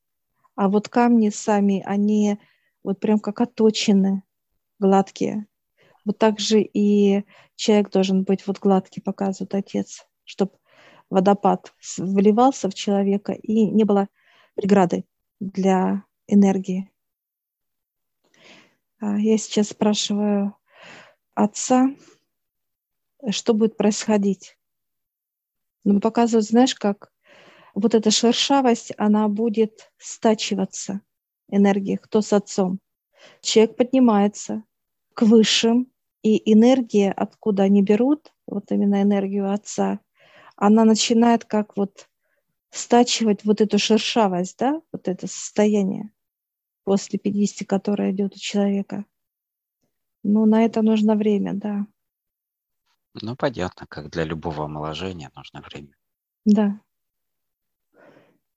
а 0.56 0.70
вот 0.70 0.90
камни 0.90 1.30
сами, 1.30 1.84
они 1.86 2.40
вот 2.84 3.00
прям 3.00 3.20
как 3.20 3.42
оточены, 3.42 4.24
гладкие. 4.80 5.48
Вот 6.06 6.18
так 6.18 6.40
же 6.40 6.62
и 6.62 7.26
человек 7.56 7.90
должен 7.90 8.24
быть 8.24 8.46
вот 8.46 8.60
гладкий, 8.60 9.02
показывает 9.02 9.56
отец, 9.56 10.08
чтобы 10.24 10.52
водопад 11.10 11.74
вливался 11.98 12.70
в 12.70 12.74
человека 12.74 13.34
и 13.34 13.66
не 13.66 13.84
было 13.84 14.08
преграды 14.56 15.06
для 15.40 16.04
энергии. 16.28 16.92
А, 19.00 19.18
я 19.18 19.38
сейчас 19.38 19.70
спрашиваю 19.70 20.56
отца, 21.34 21.90
что 23.30 23.54
будет 23.54 23.78
происходить. 23.78 24.58
Ну, 25.84 26.00
показывают, 26.00 26.48
знаешь, 26.48 26.76
как 26.76 27.12
вот 27.76 27.94
эта 27.94 28.10
шершавость, 28.10 28.94
она 28.98 29.28
будет 29.28 29.92
стачиваться, 29.98 31.02
энергия, 31.50 31.98
кто 31.98 32.22
с 32.22 32.34
отцом. 32.34 32.80
Человек 33.42 33.76
поднимается 33.76 34.64
к 35.14 35.24
высшим, 35.24 35.92
и 36.24 36.52
энергия, 36.52 37.12
откуда 37.12 37.64
они 37.64 37.84
берут, 37.84 38.34
вот 38.48 38.72
именно 38.72 39.04
энергию 39.04 39.52
отца, 39.52 40.00
она 40.56 40.84
начинает 40.84 41.46
как 41.46 41.78
вот 41.78 42.10
стачивать 42.72 43.44
вот 43.44 43.62
эту 43.62 43.78
шершавость, 43.78 44.58
да, 44.58 44.82
вот 44.92 45.08
это 45.08 45.28
состояние 45.28 46.12
после 46.84 47.20
50, 47.20 47.68
которое 47.68 48.12
идет 48.12 48.36
у 48.36 48.40
человека. 48.40 49.06
Ну, 50.24 50.46
на 50.46 50.66
это 50.66 50.82
нужно 50.82 51.16
время, 51.16 51.54
да. 51.54 51.86
Ну, 53.14 53.36
понятно, 53.36 53.86
как 53.88 54.10
для 54.10 54.24
любого 54.24 54.66
омоложения 54.66 55.32
нужно 55.36 55.62
время. 55.62 55.96
Да. 56.46 56.80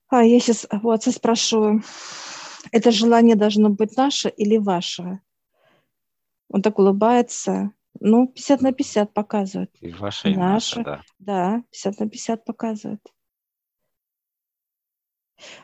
А 0.08 0.24
я 0.24 0.40
сейчас 0.40 0.66
у 0.82 0.90
отца 0.90 1.12
спрашиваю, 1.12 1.82
это 2.72 2.90
желание 2.90 3.36
должно 3.36 3.68
быть 3.68 3.96
наше 3.96 4.30
или 4.30 4.56
ваше? 4.56 5.20
Он 6.48 6.62
так 6.62 6.78
улыбается. 6.78 7.72
Ну, 8.00 8.28
50 8.28 8.62
на 8.62 8.72
50 8.72 9.12
показывает. 9.12 9.70
И 9.80 9.92
ваше, 9.92 10.30
и 10.30 10.36
наше. 10.36 10.78
наше 10.78 10.84
да. 10.84 11.02
Да, 11.18 11.62
50 11.70 12.00
на 12.00 12.08
50 12.08 12.44
показывает. 12.44 13.02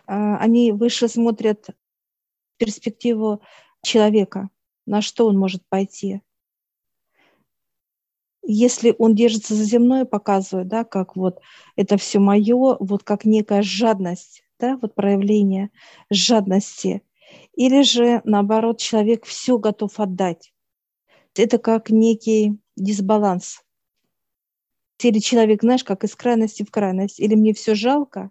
А, 0.06 0.36
они 0.38 0.72
выше 0.72 1.08
смотрят 1.08 1.68
перспективу 2.58 3.42
человека, 3.82 4.50
на 4.86 5.00
что 5.00 5.26
он 5.26 5.38
может 5.38 5.66
пойти. 5.68 6.22
Если 8.46 8.94
он 8.98 9.14
держится 9.14 9.54
за 9.54 9.64
земное, 9.64 10.04
показывает, 10.04 10.68
да, 10.68 10.84
как 10.84 11.16
вот 11.16 11.40
это 11.76 11.96
все 11.96 12.18
мое, 12.18 12.76
вот 12.78 13.02
как 13.02 13.24
некая 13.24 13.62
жадность, 13.62 14.44
да, 14.58 14.78
вот 14.80 14.94
проявление 14.94 15.70
жадности. 16.10 17.02
Или 17.54 17.82
же, 17.82 18.20
наоборот, 18.24 18.78
человек 18.78 19.24
все 19.24 19.58
готов 19.58 19.98
отдать. 19.98 20.52
Это 21.34 21.58
как 21.58 21.90
некий 21.90 22.58
дисбаланс. 22.76 23.62
Или 25.02 25.18
человек, 25.18 25.62
знаешь, 25.62 25.84
как 25.84 26.04
из 26.04 26.14
крайности 26.14 26.64
в 26.64 26.70
крайность. 26.70 27.20
Или 27.20 27.34
мне 27.34 27.52
все 27.54 27.74
жалко, 27.74 28.30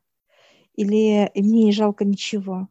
или 0.76 1.32
мне 1.36 1.66
не 1.66 1.72
жалко 1.72 2.06
ничего. 2.06 2.68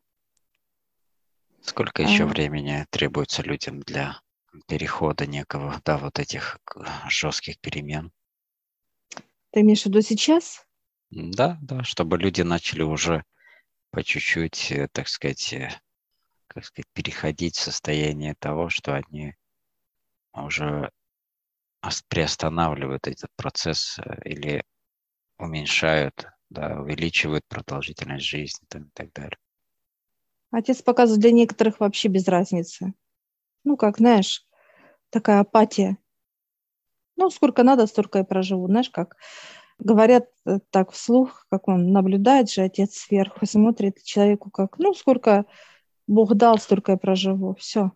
Сколько 1.60 2.02
еще 2.02 2.24
а... 2.24 2.26
времени 2.26 2.86
требуется 2.90 3.42
людям 3.42 3.80
для 3.80 4.20
перехода 4.66 5.26
некого, 5.26 5.80
да, 5.84 5.98
вот 5.98 6.18
этих 6.18 6.58
жестких 7.08 7.58
перемен? 7.60 8.12
Ты 9.50 9.60
имеешь 9.60 9.82
в 9.82 9.86
виду 9.86 10.00
сейчас? 10.00 10.66
Да, 11.10 11.58
да, 11.60 11.84
чтобы 11.84 12.18
люди 12.18 12.42
начали 12.42 12.82
уже 12.82 13.24
по 13.90 14.02
чуть-чуть, 14.02 14.72
э, 14.72 14.88
так 14.90 15.08
сказать, 15.08 15.52
э, 15.52 15.70
как 16.46 16.64
сказать, 16.64 16.86
переходить 16.94 17.56
в 17.56 17.62
состояние 17.62 18.34
того, 18.34 18.70
что 18.70 18.94
они 18.94 19.34
уже 20.32 20.90
приостанавливают 22.08 23.06
этот 23.06 23.30
процесс 23.36 23.98
э, 23.98 24.22
или 24.24 24.64
уменьшают, 25.38 26.26
да, 26.48 26.80
увеличивают 26.80 27.44
продолжительность 27.48 28.24
жизни 28.24 28.64
там, 28.68 28.84
и 28.84 28.90
так 28.94 29.12
далее. 29.12 29.36
Отец 30.50 30.82
показывает 30.82 31.20
для 31.20 31.32
некоторых 31.32 31.80
вообще 31.80 32.08
без 32.08 32.26
разницы. 32.28 32.94
Ну, 33.64 33.76
как, 33.76 33.98
знаешь, 33.98 34.46
такая 35.10 35.40
апатия. 35.40 35.98
Ну, 37.16 37.30
сколько 37.30 37.62
надо, 37.62 37.86
столько 37.86 38.20
и 38.20 38.24
проживу. 38.24 38.66
Знаешь, 38.66 38.90
как 38.90 39.16
говорят 39.78 40.28
э, 40.46 40.58
так 40.70 40.92
вслух, 40.92 41.46
как 41.50 41.68
он 41.68 41.92
наблюдает 41.92 42.50
же, 42.50 42.62
отец 42.62 42.96
сверху, 42.96 43.46
смотрит 43.46 44.02
человеку 44.02 44.50
как, 44.50 44.78
ну, 44.78 44.94
сколько 44.94 45.44
Бог 46.06 46.34
дал, 46.34 46.58
столько 46.58 46.92
и 46.92 46.96
проживу. 46.96 47.54
Все. 47.58 47.92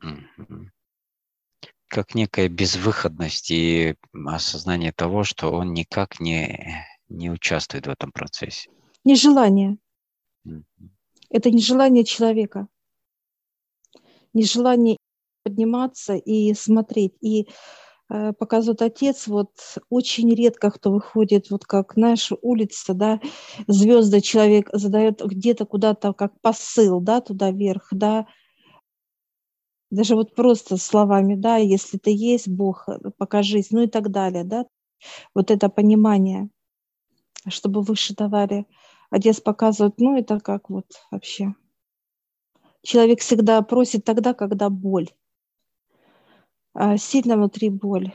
Как 1.88 2.14
некая 2.14 2.48
безвыходность 2.48 3.50
и 3.50 3.96
осознание 4.26 4.92
того, 4.92 5.24
что 5.24 5.52
он 5.52 5.72
никак 5.72 6.20
не, 6.20 6.84
не 7.08 7.30
участвует 7.30 7.86
в 7.86 7.90
этом 7.90 8.12
процессе. 8.12 8.70
Нежелание. 9.04 9.78
Mm-hmm. 10.46 10.88
Это 11.30 11.50
нежелание 11.50 12.04
человека. 12.04 12.66
Нежелание 14.32 14.96
подниматься 15.46 16.14
и 16.14 16.54
смотреть. 16.54 17.14
И 17.20 17.46
э, 18.10 18.32
показывает 18.32 18.82
отец, 18.82 19.28
вот 19.28 19.52
очень 19.90 20.34
редко 20.34 20.72
кто 20.72 20.90
выходит, 20.90 21.50
вот 21.50 21.64
как 21.64 21.96
наша 21.96 22.36
улица, 22.42 22.94
да, 22.94 23.20
звезды 23.68 24.20
человек 24.20 24.68
задает 24.72 25.24
где-то 25.24 25.64
куда-то 25.64 26.12
как 26.14 26.32
посыл, 26.40 27.00
да, 27.00 27.20
туда 27.20 27.52
вверх, 27.52 27.86
да, 27.92 28.26
даже 29.90 30.16
вот 30.16 30.34
просто 30.34 30.78
словами, 30.78 31.36
да, 31.36 31.58
если 31.58 31.96
ты 31.96 32.10
есть 32.10 32.48
Бог, 32.48 32.88
покажись, 33.18 33.70
ну 33.70 33.82
и 33.82 33.86
так 33.86 34.10
далее, 34.10 34.42
да, 34.42 34.66
вот 35.32 35.52
это 35.52 35.68
понимание, 35.68 36.48
чтобы 37.46 37.82
выше 37.82 38.16
давали. 38.16 38.66
Отец 39.10 39.40
показывает, 39.40 39.94
ну 39.98 40.18
это 40.18 40.40
как 40.40 40.70
вот 40.70 40.86
вообще. 41.12 41.54
Человек 42.86 43.20
всегда 43.20 43.62
просит 43.62 44.04
тогда, 44.04 44.32
когда 44.32 44.70
боль. 44.70 45.08
А 46.78 46.98
сильно 46.98 47.36
внутри 47.36 47.70
боль. 47.70 48.12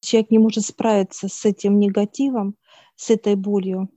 Человек 0.00 0.30
не 0.30 0.38
может 0.38 0.64
справиться 0.64 1.26
с 1.26 1.44
этим 1.44 1.80
негативом, 1.80 2.56
с 2.94 3.10
этой 3.10 3.34
болью. 3.34 3.88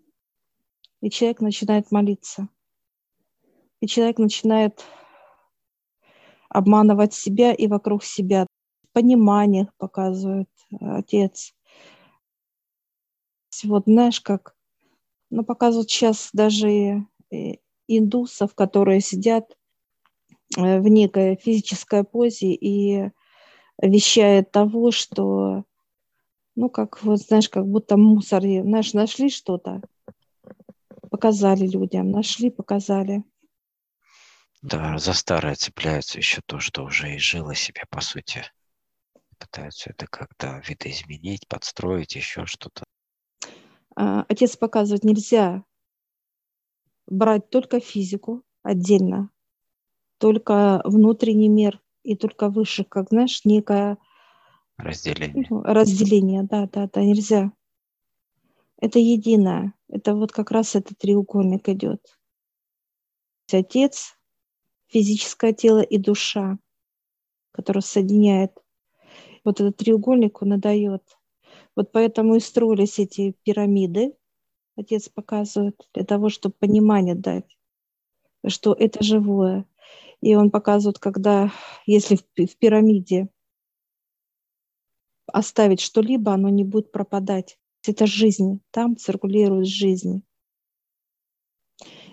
И 0.99 1.11
человек 1.11 1.41
начинает 1.41 1.91
молиться. 1.91 2.49
И 3.79 3.85
человек 3.85 4.17
начинает 4.17 4.83
обманывать 6.49 7.13
себя 7.13 7.53
и 7.53 7.67
вокруг 7.67 8.03
себя. 8.03 8.47
Понимание 8.93 9.69
показывает 9.77 10.49
отец. 10.81 11.53
Вот 13.63 13.83
знаешь, 13.85 14.21
как 14.21 14.55
ну, 15.29 15.43
показывают 15.43 15.91
сейчас 15.91 16.31
даже 16.33 17.05
индусов, 17.87 18.55
которые 18.55 19.01
сидят 19.01 19.55
э, 20.57 20.79
в 20.79 20.87
некой 20.87 21.35
физической 21.35 22.03
позе 22.03 22.53
и 22.53 23.11
вещает 23.81 24.51
того, 24.51 24.91
что, 24.91 25.63
ну, 26.55 26.69
как 26.69 27.03
вот, 27.03 27.19
знаешь, 27.19 27.49
как 27.49 27.67
будто 27.67 27.97
мусор, 27.97 28.41
знаешь, 28.41 28.93
нашли 28.93 29.29
что-то, 29.29 29.81
показали 31.09 31.67
людям, 31.67 32.11
нашли, 32.11 32.49
показали. 32.49 33.23
Да, 34.61 34.97
за 34.97 35.13
старое 35.13 35.55
цепляются 35.55 36.17
еще 36.17 36.41
то, 36.45 36.59
что 36.59 36.83
уже 36.83 37.15
и 37.15 37.19
жило 37.19 37.53
себе, 37.53 37.83
по 37.89 38.01
сути. 38.01 38.43
Пытаются 39.37 39.91
это 39.91 40.07
как-то 40.07 40.61
видоизменить, 40.67 41.47
подстроить, 41.47 42.15
еще 42.15 42.45
что-то. 42.45 42.83
А, 43.95 44.25
отец 44.27 44.57
показывает, 44.57 45.03
нельзя 45.03 45.63
брать 47.05 47.49
только 47.49 47.79
физику 47.79 48.43
отдельно, 48.63 49.29
только 50.17 50.81
внутренний 50.83 51.49
мир 51.49 51.81
и 52.07 52.15
только 52.15 52.49
выше, 52.49 52.85
как, 52.85 53.09
знаешь, 53.09 53.43
некое 53.43 53.97
разделение. 54.77 55.45
Ну, 55.49 55.61
разделение, 55.61 56.43
да, 56.43 56.65
да, 56.71 56.89
да, 56.91 57.03
нельзя. 57.03 57.51
Это 58.79 58.99
единое. 58.99 59.73
Это 59.89 60.15
вот 60.15 60.31
как 60.31 60.51
раз 60.51 60.75
этот 60.75 60.97
треугольник 60.97 61.67
идет. 61.67 62.17
Отец, 63.51 64.17
физическое 64.87 65.51
тело 65.51 65.81
и 65.81 65.97
душа, 65.97 66.57
которая 67.51 67.81
соединяет. 67.81 68.53
Вот 69.43 69.59
этот 69.59 69.75
треугольник 69.75 70.41
он 70.41 70.53
и 70.53 70.57
дает. 70.57 71.03
Вот 71.75 71.91
поэтому 71.91 72.35
и 72.35 72.39
строились 72.39 72.99
эти 72.99 73.35
пирамиды, 73.43 74.15
отец 74.77 75.09
показывает, 75.09 75.89
для 75.93 76.05
того, 76.05 76.29
чтобы 76.29 76.55
понимание 76.57 77.15
дать, 77.15 77.57
что 78.47 78.73
это 78.73 79.03
живое. 79.03 79.65
И 80.21 80.35
он 80.35 80.51
показывает, 80.51 80.99
когда, 80.99 81.51
если 81.85 82.15
в, 82.15 82.23
в 82.35 82.57
пирамиде 82.57 83.29
оставить 85.27 85.81
что-либо, 85.81 86.33
оно 86.33 86.49
не 86.49 86.63
будет 86.63 86.91
пропадать. 86.91 87.59
Это 87.85 88.07
жизнь, 88.07 88.61
там 88.71 88.97
циркулирует 88.97 89.67
жизнь. 89.67 90.23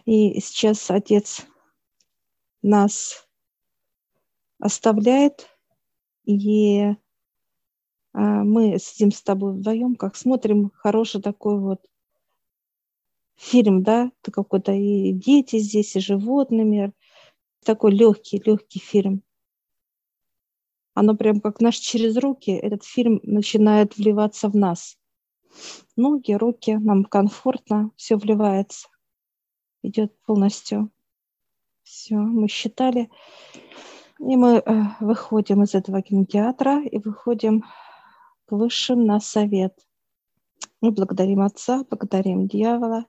И 0.05 0.39
сейчас 0.41 0.91
Отец 0.91 1.47
нас 2.63 3.27
оставляет, 4.59 5.49
и 6.25 6.95
а, 8.13 8.45
мы 8.45 8.79
сидим 8.79 9.11
с 9.11 9.23
тобой 9.23 9.55
вдвоем, 9.55 9.97
как 9.97 10.17
смотрим 10.17 10.71
хороший 10.75 11.21
такой 11.21 11.59
вот 11.59 11.81
фильм, 13.37 13.83
да, 13.83 14.13
какой-то 14.23 14.73
и 14.73 15.13
дети 15.13 15.59
здесь, 15.59 15.97
и 15.97 16.01
животный 16.01 16.65
мир, 16.65 16.93
такой 17.65 17.93
легкий, 17.93 18.41
легкий 18.45 18.79
фильм. 18.79 19.23
Оно 20.95 21.17
прям 21.17 21.41
как 21.41 21.61
наш 21.61 21.77
через 21.77 22.17
руки, 22.17 22.53
этот 22.53 22.85
фильм 22.85 23.21
начинает 23.25 23.97
вливаться 23.97 24.49
в 24.49 24.55
нас. 24.55 24.97
Ноги, 25.97 26.33
руки, 26.33 26.77
нам 26.77 27.05
комфортно, 27.05 27.91
все 27.97 28.17
вливается, 28.17 28.89
идет 29.83 30.17
полностью. 30.23 30.91
Все, 31.83 32.17
мы 32.17 32.49
считали. 32.49 33.11
И 34.19 34.37
мы 34.37 34.57
э, 34.57 34.83
выходим 35.01 35.63
из 35.65 35.75
этого 35.75 36.01
кинотеатра 36.01 36.83
и 36.83 36.99
выходим 36.99 37.65
к 38.47 38.53
высшим 38.53 39.05
на 39.05 39.21
совет. 39.21 39.79
Мы 40.81 40.93
благодарим 40.93 41.43
Отца, 41.43 41.85
благодарим 41.89 42.47
дьявола. 42.47 43.07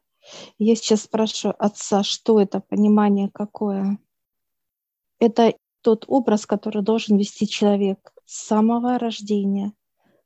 Я 0.57 0.75
сейчас 0.75 1.03
спрашиваю 1.03 1.55
Отца, 1.63 2.03
что 2.03 2.39
это, 2.41 2.59
понимание 2.59 3.29
какое? 3.31 3.99
Это 5.19 5.53
тот 5.81 6.05
образ, 6.07 6.45
который 6.45 6.81
должен 6.81 7.17
вести 7.17 7.47
человек 7.47 8.11
с 8.25 8.45
самого 8.47 8.97
рождения. 8.97 9.73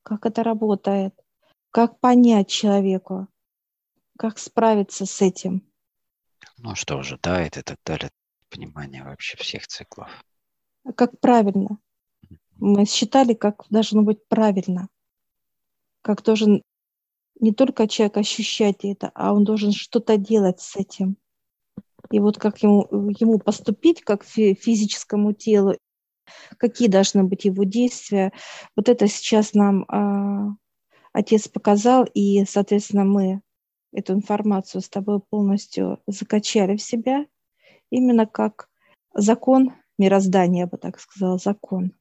Как 0.04 0.25
это 0.25 0.43
работает? 0.43 1.13
Как 1.71 1.99
понять 1.99 2.49
человеку? 2.49 3.28
Как 4.17 4.39
справиться 4.39 5.06
с 5.06 5.21
этим? 5.21 5.69
Ну, 6.58 6.75
что 6.75 6.99
ожидает 6.99 7.58
и 7.58 7.62
так 7.62 7.78
далее. 7.86 8.10
Понимание 8.49 9.04
вообще 9.04 9.38
всех 9.38 9.67
циклов. 9.67 10.10
Как 10.95 11.19
правильно? 11.19 11.78
Мы 12.56 12.86
считали, 12.86 13.34
как 13.34 13.65
должно 13.69 14.02
быть 14.02 14.28
правильно. 14.28 14.89
Как 16.02 16.23
должен 16.23 16.63
не 17.39 17.54
только 17.54 17.88
человек 17.88 18.17
ощущать 18.17 18.84
это, 18.84 19.12
а 19.13 19.34
он 19.34 19.43
должен 19.43 19.71
что-то 19.71 20.17
делать 20.17 20.60
с 20.60 20.75
этим. 20.75 21.17
И 22.12 22.19
вот 22.19 22.38
как 22.38 22.62
ему, 22.63 22.88
ему 23.19 23.39
поступить, 23.39 24.02
как 24.02 24.24
физическому 24.24 25.34
телу, 25.34 25.76
какие 26.58 26.88
должны 26.88 27.24
быть 27.24 27.45
его 27.45 27.63
действия, 27.63 28.32
вот 28.76 28.89
это 28.89 29.08
сейчас 29.08 29.54
нам 29.54 29.84
э, 29.84 30.56
отец 31.13 31.48
показал, 31.48 32.06
и, 32.13 32.45
соответственно, 32.45 33.04
мы 33.04 33.41
эту 33.91 34.13
информацию 34.13 34.82
с 34.82 34.89
тобой 34.89 35.19
полностью 35.19 36.00
закачали 36.08 36.78
в 36.78 36.82
себя, 36.82 37.26
именно 37.89 38.26
как 38.26 38.69
закон 39.13 39.74
мироздания, 39.98 40.62
я 40.62 40.67
бы 40.67 40.78
так 40.78 41.00
сказала, 41.00 41.38
закон. 41.38 41.93